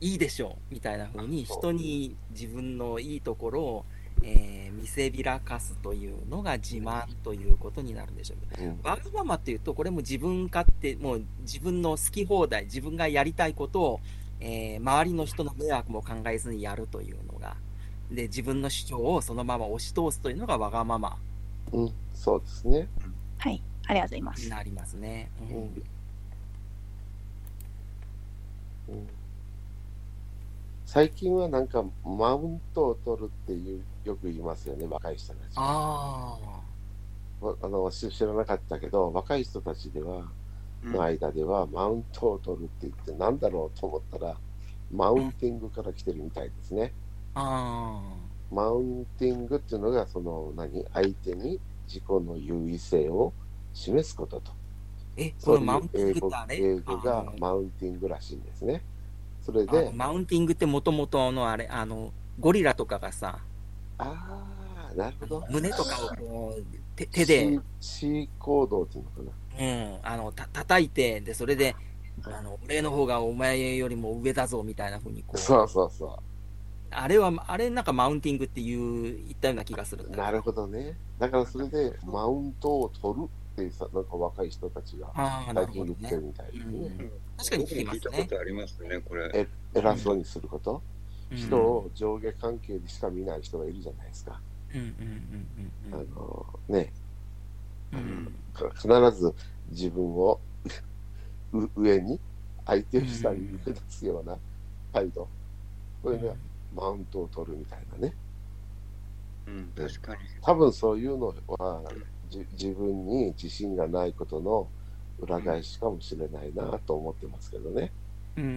[0.00, 3.84] いいでしょうみたいな風に人に自分のいいところを、
[4.22, 8.56] えー見せびらかすというのが自慢ということになるんでしょう。
[8.56, 8.80] けど、うん。
[8.82, 14.00] わがままっていうと、これも自分勝手、もう自分の好き放題、自分がやりたいことを、
[14.44, 17.56] えー周りの人の迷惑も考えずにやるというのが、
[18.10, 21.16] で、自分の主張をそのまま押し通すというのがわがまま
[21.72, 21.92] うん。
[22.12, 22.88] そうですね。
[23.38, 24.44] はい、ありがとうございます。
[24.44, 25.30] になりますね。
[25.40, 25.54] うんうん
[28.88, 29.08] うん
[30.84, 35.38] 最近はなんかマウントを取るっていうよく言いますよね、若い人たち。
[35.56, 36.36] あ
[37.40, 37.46] あ。
[37.46, 40.28] わあの知知らなかったけど、若い人たちでは、うん
[40.84, 44.36] の間では、マウントを取るって言って、なんだろうと思ったら、
[44.92, 46.92] マウンティングから来てるみたいですね。
[47.34, 48.00] あ
[48.50, 53.32] マウンティングっていうのが、その何、相手に自己の優位性を
[53.72, 54.52] 示すことと。
[55.16, 56.56] ーえ、こそういのマウンティンう英語グってあれ？
[56.56, 58.82] 英語がマウンティングらしいんですね。
[59.44, 63.38] それあでの、マウンティングってもともとのあれ、あの、ゴリラとかがさ、
[63.98, 64.44] あ
[64.90, 65.44] あ、なるほど。
[65.50, 66.64] 胸とかをこう、
[66.96, 71.74] 手手で、C 行動っていうのかうん、あの、た、叩いて、で、それで、
[72.24, 75.38] あの、俺の方がお前よりも上だぞ、みたいな風にこな。
[75.38, 76.18] う、そうそうそ
[76.90, 80.96] あれは、あれなんかマウンティングっていう、言ったような気がするなるほどね。
[81.18, 87.10] だからそれで、マウントを取るってさ、なんか若い人たちがああ、な最近言ってるみたいですうんね。
[87.38, 88.24] 確かに聞きますね聞いたこ。
[88.34, 89.30] とありますね、これ。
[89.34, 90.92] え偉そうにすること、うん
[91.34, 94.38] 人を上下関係でしか見ない人がいるじゃないですか。
[94.74, 94.86] うんうん
[95.90, 96.92] うんあうんのね、
[97.90, 99.34] うん必ず
[99.70, 100.40] 自分を
[101.52, 102.18] う上に、
[102.66, 104.38] 相手を下に目立つような
[104.92, 105.28] 態度。
[106.02, 106.34] これが
[106.74, 108.14] マウントを取るみたいなね。
[109.46, 110.20] うん、確かに。
[110.40, 111.82] 多分そういうのは
[112.28, 114.68] じ自分に自信がないことの
[115.18, 117.92] 裏返しかもしれないなと思ってますけどね。
[118.36, 118.50] うんうん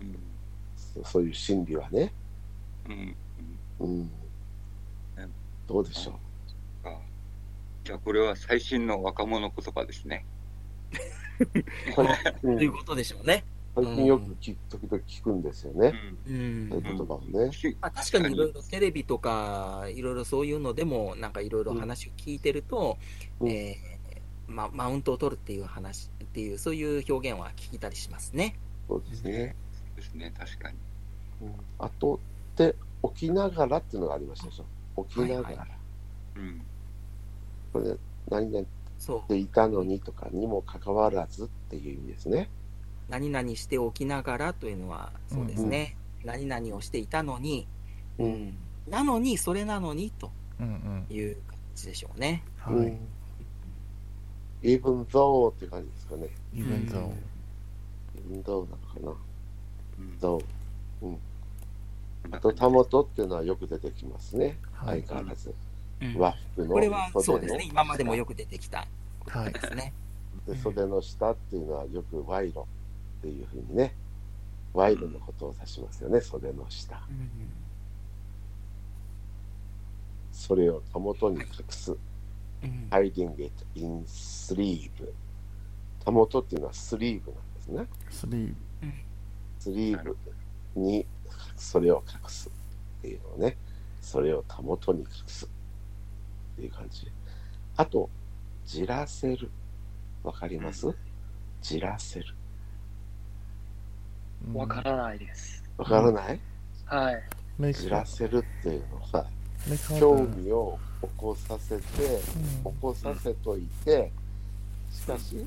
[0.00, 0.18] うん。
[0.76, 2.12] そそういう心理はね。
[2.88, 3.16] うん。
[3.80, 4.10] うん。
[5.66, 6.27] どうでしょう？
[7.88, 10.26] かじゃあ、これは最新の若者言葉ですね。
[12.42, 13.44] うんということでしょうね。
[13.74, 15.94] 最近よく聞時々聞くんですよね。
[16.28, 17.50] うんそういう言葉をね。
[17.80, 22.98] まあ、確かにいろいろテレビとか、いろいろそういうのでも、なんかいろいろ話を聞いてると、
[23.40, 28.58] うんえーま、マウントを取るっていう話っていう、そういう表現は聞いたりしますね。
[28.88, 29.54] そうですね。
[29.96, 30.76] ですね、確かに。
[31.42, 32.20] うんあと、
[32.56, 32.74] で、
[33.14, 35.04] 起きながらっていうのがありましたでしょ。
[35.04, 35.42] 起きながら。
[35.42, 35.68] はいはい
[36.36, 36.62] うん。
[37.72, 37.96] これ、
[38.30, 38.66] 何々
[38.98, 39.18] そう。
[39.20, 42.48] っていたのにとかにもかかわらずっていう意味ですね。
[43.08, 45.96] 何々しておきながらというのは、そうですね。
[46.24, 47.66] 何々をしていたのに、
[48.18, 48.54] うん。
[48.88, 52.42] なのに、それなのにとうんうんいう感じでしょうね。
[52.58, 52.98] はいうん。
[54.62, 56.28] even though って感じですかね。
[56.52, 56.94] イベント
[58.30, 59.14] even though なのかな。
[59.98, 60.44] うん、though。
[62.30, 64.58] あと、たもとっていうのはよく出てきますね。
[64.72, 65.54] はい相変わらず。
[66.00, 67.68] うん和服のこれはそう袖のですね。
[67.70, 68.86] 今までもよく出てきた
[69.26, 69.92] はいですね。
[70.46, 72.64] で袖の下っていうのはよく賄賂っ
[73.22, 73.94] ていうふうにね、
[74.74, 77.00] 賄賂のことを指しますよね、袖の下。
[80.32, 81.96] それをたもとに隠す。
[82.60, 84.90] うん、hiding it in sleeve。
[86.04, 87.86] たもとっていうのはスリーブなんですね。
[88.10, 88.54] スリー
[89.58, 90.16] スリーブ
[90.80, 91.04] に
[91.56, 93.56] それを隠すっていうのをね、
[94.00, 95.48] それをたもとに隠す
[96.58, 97.06] っていう感じ。
[97.76, 98.10] あと、
[98.66, 99.48] じらせる。
[100.24, 100.92] わかります、
[101.62, 102.34] じらせる。
[104.52, 105.62] わからないです。
[105.76, 106.40] わからない、
[106.86, 107.72] はい。
[107.72, 109.26] じらせるっていうのは、
[110.00, 111.82] 興味を起こさせて、
[112.64, 114.10] うん起こさせといて、
[114.90, 115.46] しかし、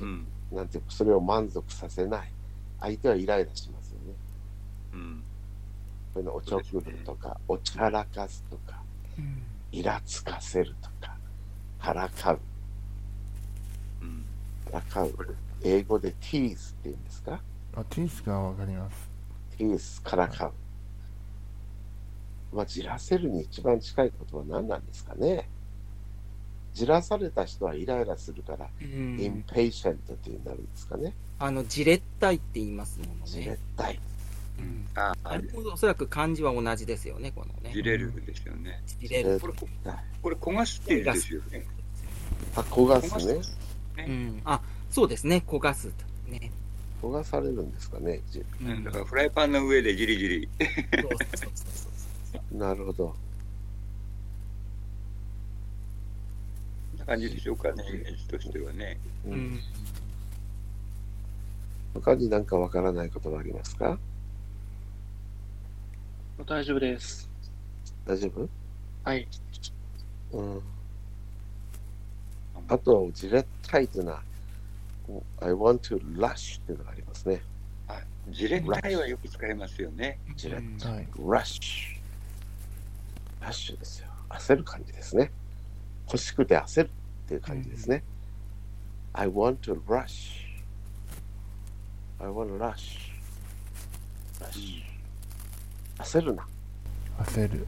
[0.00, 2.32] うんなんていうか、それを満足させない。
[2.80, 4.14] 相手はイライラしますよね。
[4.94, 5.22] うん
[6.14, 8.82] こういうのおちょくるとか、おちゃらかすとか、
[9.16, 9.42] うん
[9.72, 11.16] イラつかせるとか、
[11.80, 12.40] からかう。
[14.02, 14.24] うん
[14.70, 15.36] からかう。
[15.62, 17.40] 英語で tease って言うんですか？
[17.76, 19.08] あティースがわかります
[19.58, 20.52] tease からかう。
[22.56, 25.48] まあ、じらせるに一番近いことは何なんですかね？
[26.72, 29.16] じらされた人はイライラするから、うん、
[29.46, 31.12] impatient っていうなるんですかね？
[31.40, 33.58] あの、じれったいって言いますものじれっね。
[33.76, 34.00] たい。
[34.58, 37.72] うんああれおそらく漢字は同じですよね、このね。
[37.72, 38.82] じれるですよね。
[39.00, 39.38] じれる。
[39.40, 39.68] これ、こ
[40.22, 41.64] これ焦がすっていうんですよね。
[42.56, 43.40] あ、焦がすね。
[44.06, 44.40] うん。
[44.44, 46.30] あ、そうですね、焦がすと。
[46.30, 46.50] ね。
[47.00, 48.20] 焦がされるんですかね。
[48.30, 50.48] じうんだからフライパンの上でじりじり。
[52.52, 53.14] なるほど。
[56.98, 58.98] な感じでしょうかね、イメージとしてはね。
[59.26, 59.60] ううんん。
[61.94, 63.98] 他に何かわからないことはありますか？
[66.46, 67.28] 大丈夫です。
[68.06, 68.48] 大丈夫？
[69.04, 69.28] はい。
[70.32, 70.62] うん。
[72.68, 74.22] あと、じれったいっていうのは、
[75.40, 77.42] I want to rush っていうのがありますね。
[77.88, 80.18] あじれったいはよく使いますよね。
[80.36, 81.98] じれっうんはい rush。
[83.40, 84.08] ラッシュですよ。
[84.30, 85.30] 焦る感じですね。
[86.06, 88.02] 欲しくて焦るっていう感じですね。
[89.12, 90.46] I want to rush.
[92.20, 93.12] I want to rush.
[94.40, 94.82] rush.
[95.98, 96.46] 焦るな。
[97.18, 97.66] 焦る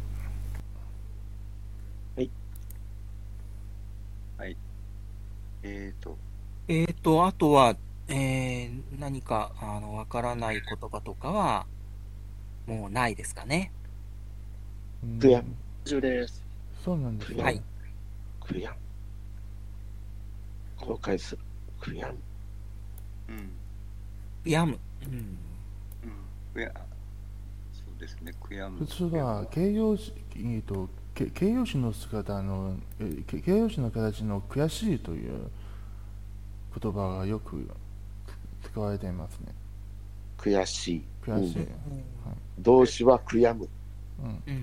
[5.62, 6.16] えーと、
[6.68, 7.76] えーと、あとは、
[8.08, 11.66] えー、何か、あの、わからない言葉とかは、
[12.66, 13.70] もうないですかね？
[15.04, 15.40] うん悔や
[15.84, 16.42] 大丈夫です。
[16.82, 17.62] そうなんですよはい。
[18.40, 18.74] 悔や
[20.80, 20.86] む。
[20.86, 21.42] 後悔する。
[21.78, 22.18] 悔やむ。
[23.28, 23.50] うん。
[24.44, 24.78] 悔やむ。
[25.02, 25.12] うん。
[25.12, 25.36] うん。
[26.54, 26.72] 悔や、
[28.00, 28.78] ですね、悔やむ。
[28.78, 32.76] 普通は形容詞、えーとけ形容詞の姿の
[33.26, 35.50] 形容詞の形の悔しいという
[36.80, 37.68] 言葉がよく
[38.62, 39.52] 使われていますね。
[40.38, 41.02] 悔しい。
[41.26, 41.62] 悔しい。
[41.62, 41.68] うん
[42.60, 43.68] 動詞は悔やむ。
[44.22, 44.42] うん。
[44.46, 44.54] うん。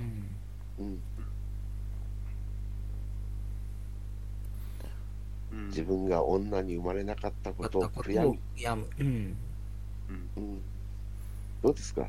[0.80, 0.86] うん
[5.52, 8.38] うん自分が女に生まれなかったあことを悔やむ。
[8.56, 8.88] 悔やむ。
[9.00, 9.36] うん。
[10.10, 10.62] うんうん
[11.62, 12.08] どうですか？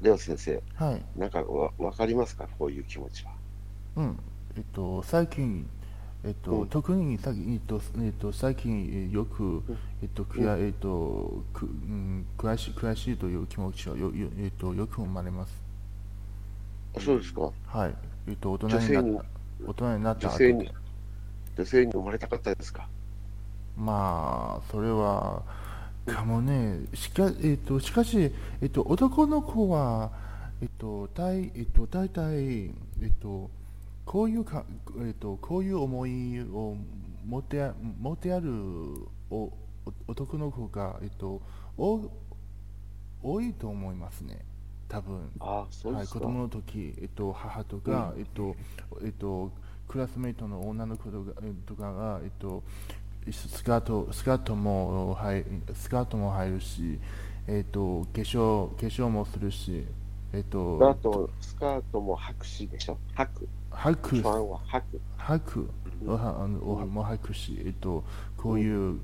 [0.00, 1.02] レオ先生、はい。
[1.18, 2.48] なんかわわかりますか？
[2.58, 3.32] こういう気持ちは。
[3.96, 4.18] うん。
[4.56, 5.68] えっと、最近、
[6.24, 15.52] えっと、うん特にさえっとえっと、最近えよくん、えっと、悔やえっと、くうん、悔しい、悔しいという気持ちはよよ,、えっと、よく生まれます。
[16.96, 17.50] あそうですか？
[17.66, 17.94] はい。
[18.28, 19.24] えっと、大人にになった、
[19.66, 20.70] 大人になった後女性に、
[21.56, 22.88] 女性に生まれたかったですか？
[23.76, 25.42] まあ、それは、
[26.06, 30.10] かもね、しか,、えっとしかし、えっと、男の子は、
[30.62, 32.66] えっと、大えっと、大体、
[33.02, 33.50] えっと、
[34.04, 34.64] こういうか、
[35.04, 36.76] えっと、こういう思いを
[37.26, 38.50] 持ってあ持ってある
[39.30, 39.52] おお
[40.08, 41.40] 男の子が、えっと、
[41.78, 42.10] お
[43.22, 44.38] 多いと思いますね、
[44.88, 45.30] 多分。
[45.40, 46.20] ああ、そうはい、ですか。
[46.20, 48.56] 子供の時、えっと、母とか、えっと、
[49.04, 49.50] えっと、
[49.88, 52.62] クラスメイトの女の子とかえとかが、えっと、
[53.30, 55.44] スカート、スカートも入
[55.74, 56.98] スカートも入るし、
[57.46, 59.84] えっと、化粧、化粧もするし、
[60.32, 62.96] えーと、ト、スカートも履くしでしょ？
[63.16, 63.48] 履く。
[63.72, 64.16] 履く。
[64.16, 65.00] フ、ァンは履く。
[65.18, 65.70] 履く、
[66.06, 68.04] おはあのおも履くし、えっと、
[68.36, 68.98] こういう、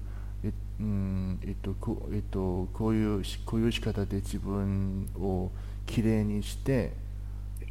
[0.44, 5.50] えうんえっとこえっと、こういうしこういう仕方で自分を
[5.86, 6.92] きれいにして、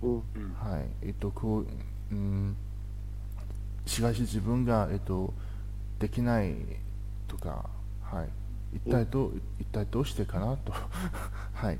[0.02, 0.12] うん。
[0.12, 0.22] うん。
[0.60, 0.86] はい。
[1.02, 1.68] えっとこう
[2.12, 2.56] うん、
[3.86, 5.34] しかし自分が、えっと、
[6.00, 6.56] できない
[7.28, 7.70] とか、
[8.02, 10.74] はい、一体どう一体どうしてかなと、
[11.54, 11.80] はい、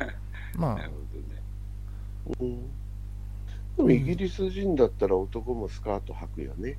[0.56, 0.88] まあね。
[2.40, 2.70] うん。
[3.76, 6.76] でもイギリス人だったら男もスカート履くよね。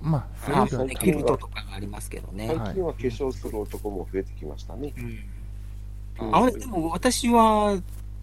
[0.00, 2.46] まあそれあが最キルトとかがありますけどね。
[2.46, 4.92] 最近は化粧する男も増えてきましたね。
[4.96, 5.18] うん
[6.32, 7.80] あれ、でも私は、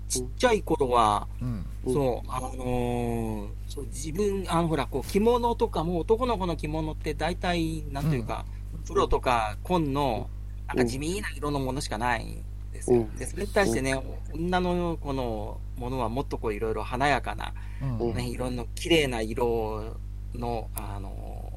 [0.07, 1.47] ちっちゃい頃は、うん。
[1.85, 8.45] うんそう、あのーそう自分、あの、ほら、こう、着物とかも、男の子の着物って大体、なんというか、
[8.87, 10.29] 黒とか紺の、
[10.67, 12.43] なんか地味な色のものしかないん
[12.73, 13.01] ですよ。
[13.01, 13.15] うん。
[13.17, 14.01] で、それに対してね、
[14.33, 18.13] 女の子のものはもっとこう、いろいろ華やかな、うん。
[18.15, 19.95] ね、色の綺麗な色
[20.33, 21.53] の、あの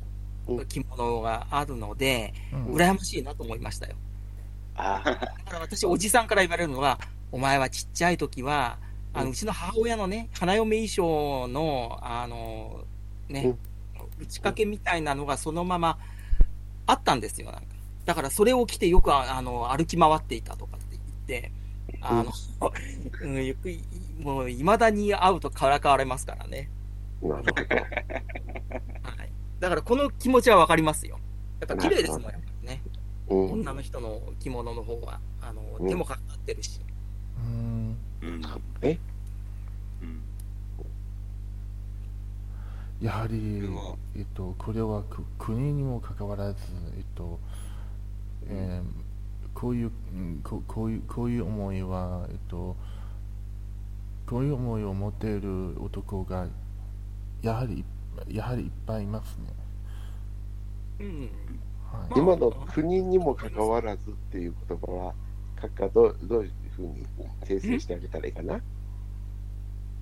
[0.47, 0.67] ーうん。
[0.67, 2.65] 着物があるので、うん。
[2.75, 3.97] 羨ましいなと思いましたよ。
[4.77, 6.99] あだから私、おじさんから言われるのは、
[7.33, 8.79] お前はちっちゃい時は、
[9.13, 12.85] あの、うちの母親のね、花嫁衣装の、あの、
[13.29, 13.57] ね、
[14.19, 15.99] 打ち掛けみたいなのがそのまま
[16.87, 17.69] あったんですよ、なんか。
[18.05, 21.53] だからそれを着てよく、ああの、歩き回っていたとかって言って、
[22.01, 22.33] あの、
[23.23, 23.71] うん、よく、
[24.23, 26.71] もう、未だに会うとからかわれますからね。
[27.23, 27.53] あ、なるほど。
[27.55, 29.33] はい。
[29.61, 31.19] だからこの気持ちはわかりますよ。
[31.61, 32.83] やっぱ綺麗ですもん、やっぱりね。
[33.29, 33.53] うん。
[33.53, 36.81] 女の人の着物の方は、あの、うん手もかかってるし。
[38.23, 38.29] うん。
[38.29, 38.43] うん
[38.83, 38.99] え？
[40.03, 40.23] うん。
[43.01, 43.63] やはり
[44.17, 46.61] えっと、これはく国にもかかわらず、
[46.97, 47.39] えっと
[48.47, 49.11] えー
[49.53, 52.77] こういううんここういうこういう思いは、えっと、
[54.27, 56.47] こういう思いを持っている男が
[57.43, 57.85] やはり
[58.29, 59.53] やはりいっぱいいますね。
[61.01, 61.31] うん。
[61.91, 62.19] はい。
[62.19, 65.15] 今の国にもかかわらずっていう言葉は、
[65.57, 67.07] 閣下どうどういうふうに
[67.43, 68.61] 訂正してあげたらいいかな。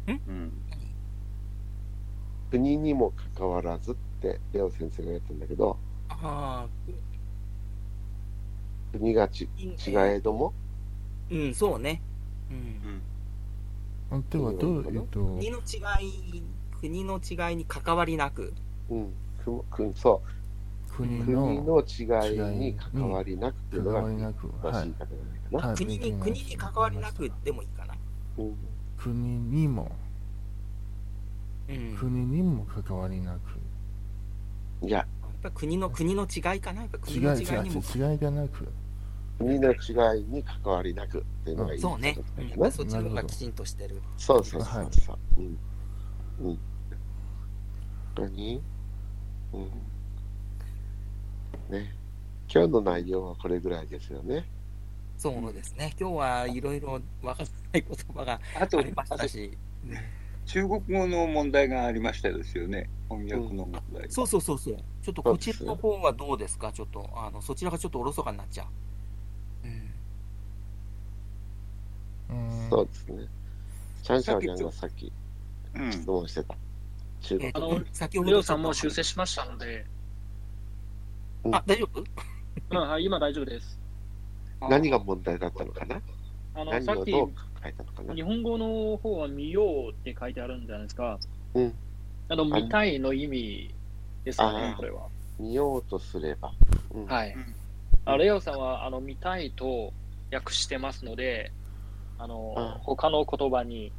[0.09, 0.53] うん。
[2.51, 5.77] 国にもかかわらずってレオ先生が言ったんだけど、
[6.09, 6.69] ああ、
[8.93, 9.49] 国がち違
[9.97, 10.55] えども、
[11.31, 12.01] うん、そうね。
[12.51, 13.03] うん。
[14.31, 15.63] ではどう、えっと国の違
[16.03, 16.43] い、
[16.81, 18.55] 国の違いに関わりなく、
[18.89, 19.13] うん、
[19.45, 20.29] くくそう、
[20.99, 24.03] 国国のの違いに関わりなくっていうのが
[25.77, 27.95] 国に、国に関わりなくでもいいかな。
[28.39, 28.57] うん
[28.97, 29.93] 国にも
[31.69, 31.91] うん。
[31.93, 33.39] やっ国にも関わりなく
[34.85, 35.07] いや、
[35.41, 36.83] ぱ国の、国の違いかな。
[36.83, 37.81] やっぱ違国のい違違いにも。
[37.81, 38.69] い違いがなく
[39.39, 39.77] 国の違
[40.21, 42.19] いに関わりなくっていうのがいいそうね。
[42.59, 42.73] うん。
[42.73, 44.03] そっちの方がきちんとしてる。
[44.17, 45.19] そうそうそうはいそう。
[45.39, 45.59] うん。
[46.41, 46.59] うん。
[48.17, 48.61] 何？
[49.53, 49.88] うん。
[51.69, 51.95] ね。
[52.53, 54.45] 今日の内容はこれぐらいですよね。
[55.17, 55.95] そうですね。
[56.01, 59.57] 今日はいろいろわからない言葉がありましたし。
[60.47, 64.77] 中国語の問題がありましたですよね翻訳の問題、そうそうそうそう。
[65.03, 66.73] ちょっとこちらの方はどうですか？
[66.73, 68.69] ちょっと、あの、そちらがちょっとおろそかになっちゃう。
[72.33, 72.61] うん。
[72.63, 73.27] うんそうですね。
[74.03, 75.13] チャンシャオリャンがさっき
[75.75, 76.57] うん質問してた。
[77.21, 78.43] 中国えっ、とあの、先ほど。
[78.43, 79.85] さんも修正しましたので、
[81.53, 82.05] あ、大丈夫？
[82.71, 83.79] うん、はい、今大丈夫です。
[84.69, 86.01] 何が問題だったのかな？
[86.55, 87.13] あの、さっき、
[88.15, 91.19] 日本語の方は見ようって書いてあるんじゃないですか？
[91.55, 91.75] うん。
[92.29, 93.75] あの、見たいの意味
[94.25, 95.07] ですよねこれは。
[95.39, 96.53] 見ようとすれば。
[96.93, 97.33] うん、はい。
[97.33, 97.55] うん
[98.05, 99.93] あレオさんは、あの、見たいと
[100.33, 101.53] 訳してますので、
[102.17, 103.93] あの、あ他の言葉に、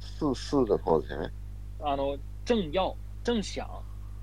[0.00, 1.32] スースーの方じゃない？
[1.80, 3.66] あの、正要、正想。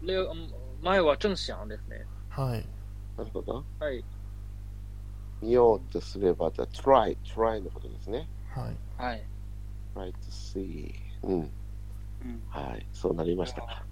[0.04, 0.54] レオ、うん
[0.84, 2.06] 前は正想ですね。
[2.36, 2.66] はい
[3.18, 3.64] なるほど。
[3.80, 4.04] はい。
[5.42, 8.28] 見ようとすれば、じゃ try, try のことですね。
[8.50, 9.24] はいはい。
[9.96, 10.94] try to see.
[11.24, 11.34] うん。
[11.34, 11.50] うん
[12.50, 12.86] はい。
[12.92, 13.86] そうなりましたか。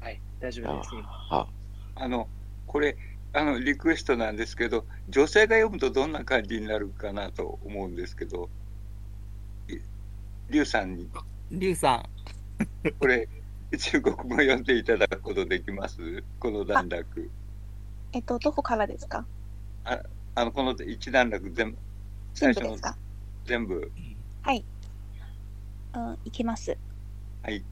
[0.00, 0.20] はい。
[0.38, 0.90] 大丈夫です。
[0.94, 1.46] 今あ、
[1.94, 2.28] あの
[2.66, 2.96] これ
[3.32, 8.48] あのリクエストなんですけど女性が読むとどんな感じになるかなと思うんですけど
[9.68, 9.78] い
[10.50, 11.08] リュウさんに
[11.50, 12.90] リュウさん。
[12.98, 13.28] これ
[13.78, 16.22] 中国語読んでいただくことできます？
[16.40, 17.30] この段落
[18.12, 19.24] えっと、どこからですか？
[20.34, 21.78] あのこの一段落全部
[22.34, 22.96] 最初の全部ですか？
[23.44, 23.92] 全部
[24.42, 24.64] はい。
[25.92, 26.76] 嗯，いきます。
[27.42, 27.64] はい。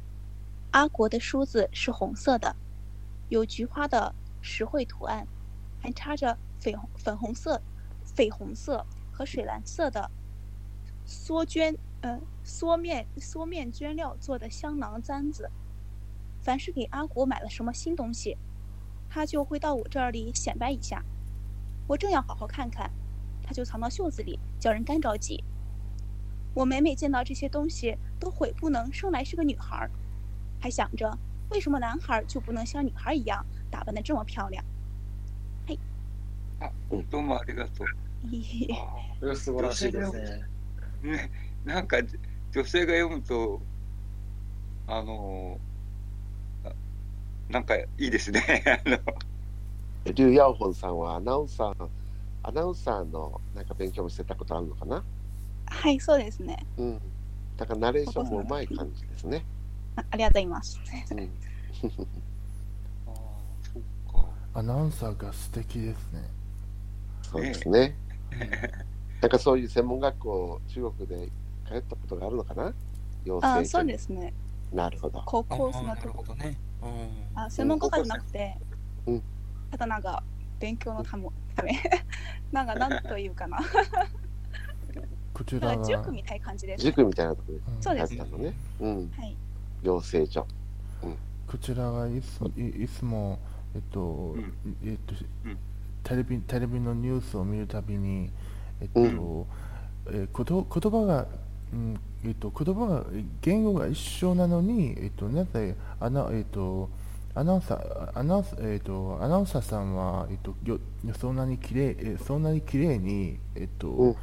[0.73, 2.55] 阿国的梳子是红色的，
[3.29, 5.27] 有菊花的实惠图案，
[5.81, 7.63] 还插着绯红、粉红色、
[8.05, 10.11] 绯红色和水蓝色的
[11.07, 15.51] 缩绢呃缩面缩面绢料做的香囊簪子。
[16.43, 18.37] 凡是给阿国买了什么新东西，
[19.10, 21.04] 他就会到我这里显摆一下。
[21.88, 22.90] 我正要好好看看，
[23.44, 25.44] 他就藏到袖子里，叫人干着急。
[26.54, 29.92] 我每每见到这些东西，都悔不能生来是个女孩儿，
[30.60, 31.18] 还想着
[31.50, 34.64] 为什么男孩儿就不能像女孩儿一样打扮得这么漂亮？
[36.62, 36.70] あ
[37.10, 37.88] どうもありがとう。
[38.30, 38.68] 嘿嘿
[39.20, 40.44] これ素晴らしいですね。
[41.02, 41.32] ね、
[41.66, 41.98] なんか
[42.52, 43.60] 女性が読むと、
[44.86, 45.75] あのあ
[47.49, 48.43] なんかいいですね。
[48.85, 48.99] あの
[50.07, 51.89] リュウ・ヤオホンさんはアナウンサー、
[52.43, 55.03] アナウンサーのなんか勉強もしてたことあるのかな？
[55.67, 56.65] はい、そうですね。
[56.77, 57.01] うん。
[57.57, 59.45] だからナレーションもうまい感じですね。
[59.97, 60.81] あありがとうございます。
[61.11, 61.31] うん。
[61.83, 63.83] そっ
[64.13, 64.27] か。
[64.55, 66.31] アナウンサーが素敵ですね。
[67.23, 67.97] そうですね。
[69.21, 71.29] なんかそういう専門学校、中国で
[71.67, 72.73] 通ったことがあるのかな？
[73.25, 74.33] 養あ、そうですね。
[74.73, 75.23] なるほど。
[75.27, 76.57] 高あ校そのとーなるほどね。
[76.87, 78.57] うんあ、専門家じゃなくて
[79.07, 79.23] うん、
[79.71, 80.23] ただなんか
[80.59, 81.73] 勉強のため、ため
[82.51, 83.59] なんかなんというかな。
[85.35, 86.85] こちら塾みたいな感じです。
[86.85, 88.55] 塾みたいなところでそうですね。
[88.81, 89.11] うん。
[89.11, 89.37] はい。
[89.83, 90.47] 養成所。
[91.47, 93.39] こちらはいついいつも、
[93.75, 95.15] えっとんえっと
[95.45, 95.59] うん
[96.03, 98.31] テレビテレビのニュースを見るたびに、
[98.81, 99.47] えっとうん
[100.07, 101.27] えーこと言葉が、
[101.73, 103.05] うんえっと、言葉が
[103.41, 106.89] 言語が一緒なのに、えっと、なぜアナ,、えっと、
[107.35, 110.81] アナウンサーアナウンサー、えっと、アナウンサーさんは、えっと、よ
[111.19, 114.17] そんなにきれいえそんなに綺麗に、えっとう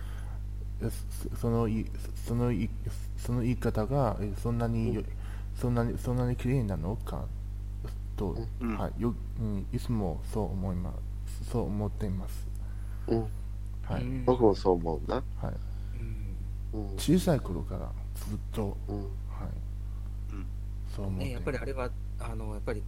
[0.82, 1.86] そそのい
[2.28, 2.70] そのい
[3.18, 5.06] その言い方がえそんなに、うん。
[5.56, 7.26] そんなにそんなに綺麗なのか
[8.18, 8.78] と、うん。
[8.78, 10.94] はいようん、いつもそう思いま
[11.28, 11.50] す。
[11.52, 12.48] そう思っています、
[13.08, 13.22] うん。
[13.84, 14.02] はい。
[14.02, 15.24] うん僕もそう思うな。
[15.42, 15.73] はい。
[16.98, 18.96] 小さい頃からずっと、うん。
[18.98, 19.06] はい
[20.32, 20.46] うん
[20.96, 22.84] そう思ってね、やっぱりあれは、あの、やっぱり、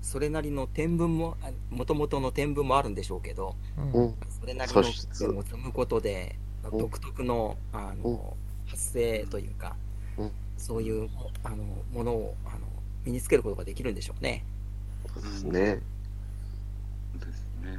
[0.00, 1.36] それなりの天文も、
[1.70, 4.14] もともとの天文もあるんでしょうけど、うんうん。
[4.40, 6.42] それなりの素質点を積むことで、うん
[6.78, 9.76] 独特の、あうんの、発声というか、
[10.16, 11.10] うんそういう、
[11.42, 12.58] あの、ものを、あの、
[13.04, 14.44] 身につけることができるんでしょうね。
[15.12, 15.52] そうですね。
[15.52, 15.82] で
[17.32, 17.78] すね。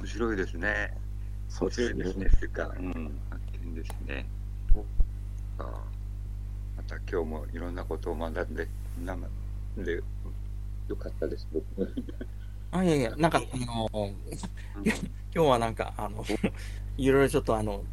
[0.00, 0.96] 面白いですね。
[1.48, 2.32] そうですね面白いです。
[2.32, 2.36] ね。
[2.36, 4.26] っていうか、うん、発見ですね。
[5.58, 5.84] あ
[6.76, 8.68] また今日もいろんなことを学んで、
[9.04, 9.24] なん
[9.76, 10.02] で、
[10.88, 11.86] よかったです、僕も。
[12.72, 13.88] あ、いやいや、なんか、あの、
[15.34, 16.24] 今日はなんか、あの、
[16.96, 17.84] いろいろちょっとあの、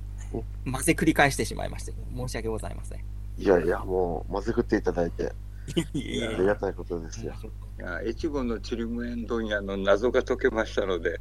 [0.65, 2.99] 混ぜ繰り返してしまいまして、申し訳ございません。
[3.37, 5.33] いやいや、もう、混ぜ食っていただいて、
[5.75, 7.33] いえいえありがたいことですよ。
[7.79, 11.19] いや越後のチリムエンドンヤの謎が解けましたので、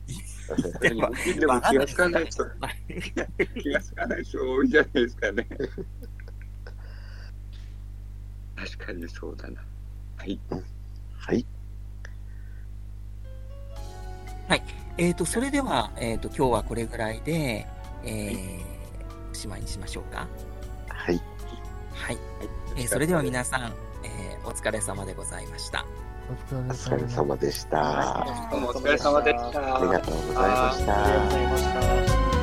[0.80, 1.10] でも
[1.68, 2.50] 気がつかない人、は
[2.88, 3.02] い
[3.60, 5.48] 気がつかない人多いんじゃないですかね。
[8.56, 9.60] 確かにそうだな。
[10.16, 10.40] はい。
[11.18, 11.44] はい。
[14.98, 17.66] えっと、それでは、えっと、今日はこれぐらいで、
[18.02, 20.26] えー、おしまいにしましょうか。
[20.88, 21.20] はい。
[21.92, 22.18] はい。
[22.76, 23.74] えーそれでは皆さん、
[24.06, 25.84] えーお疲れ様でございました。
[26.30, 28.26] お疲おれ様疲れ様でした。
[28.52, 29.76] お疲れ様でした。
[29.76, 31.04] ありがとうございました。
[31.04, 32.35] ありがとうございました。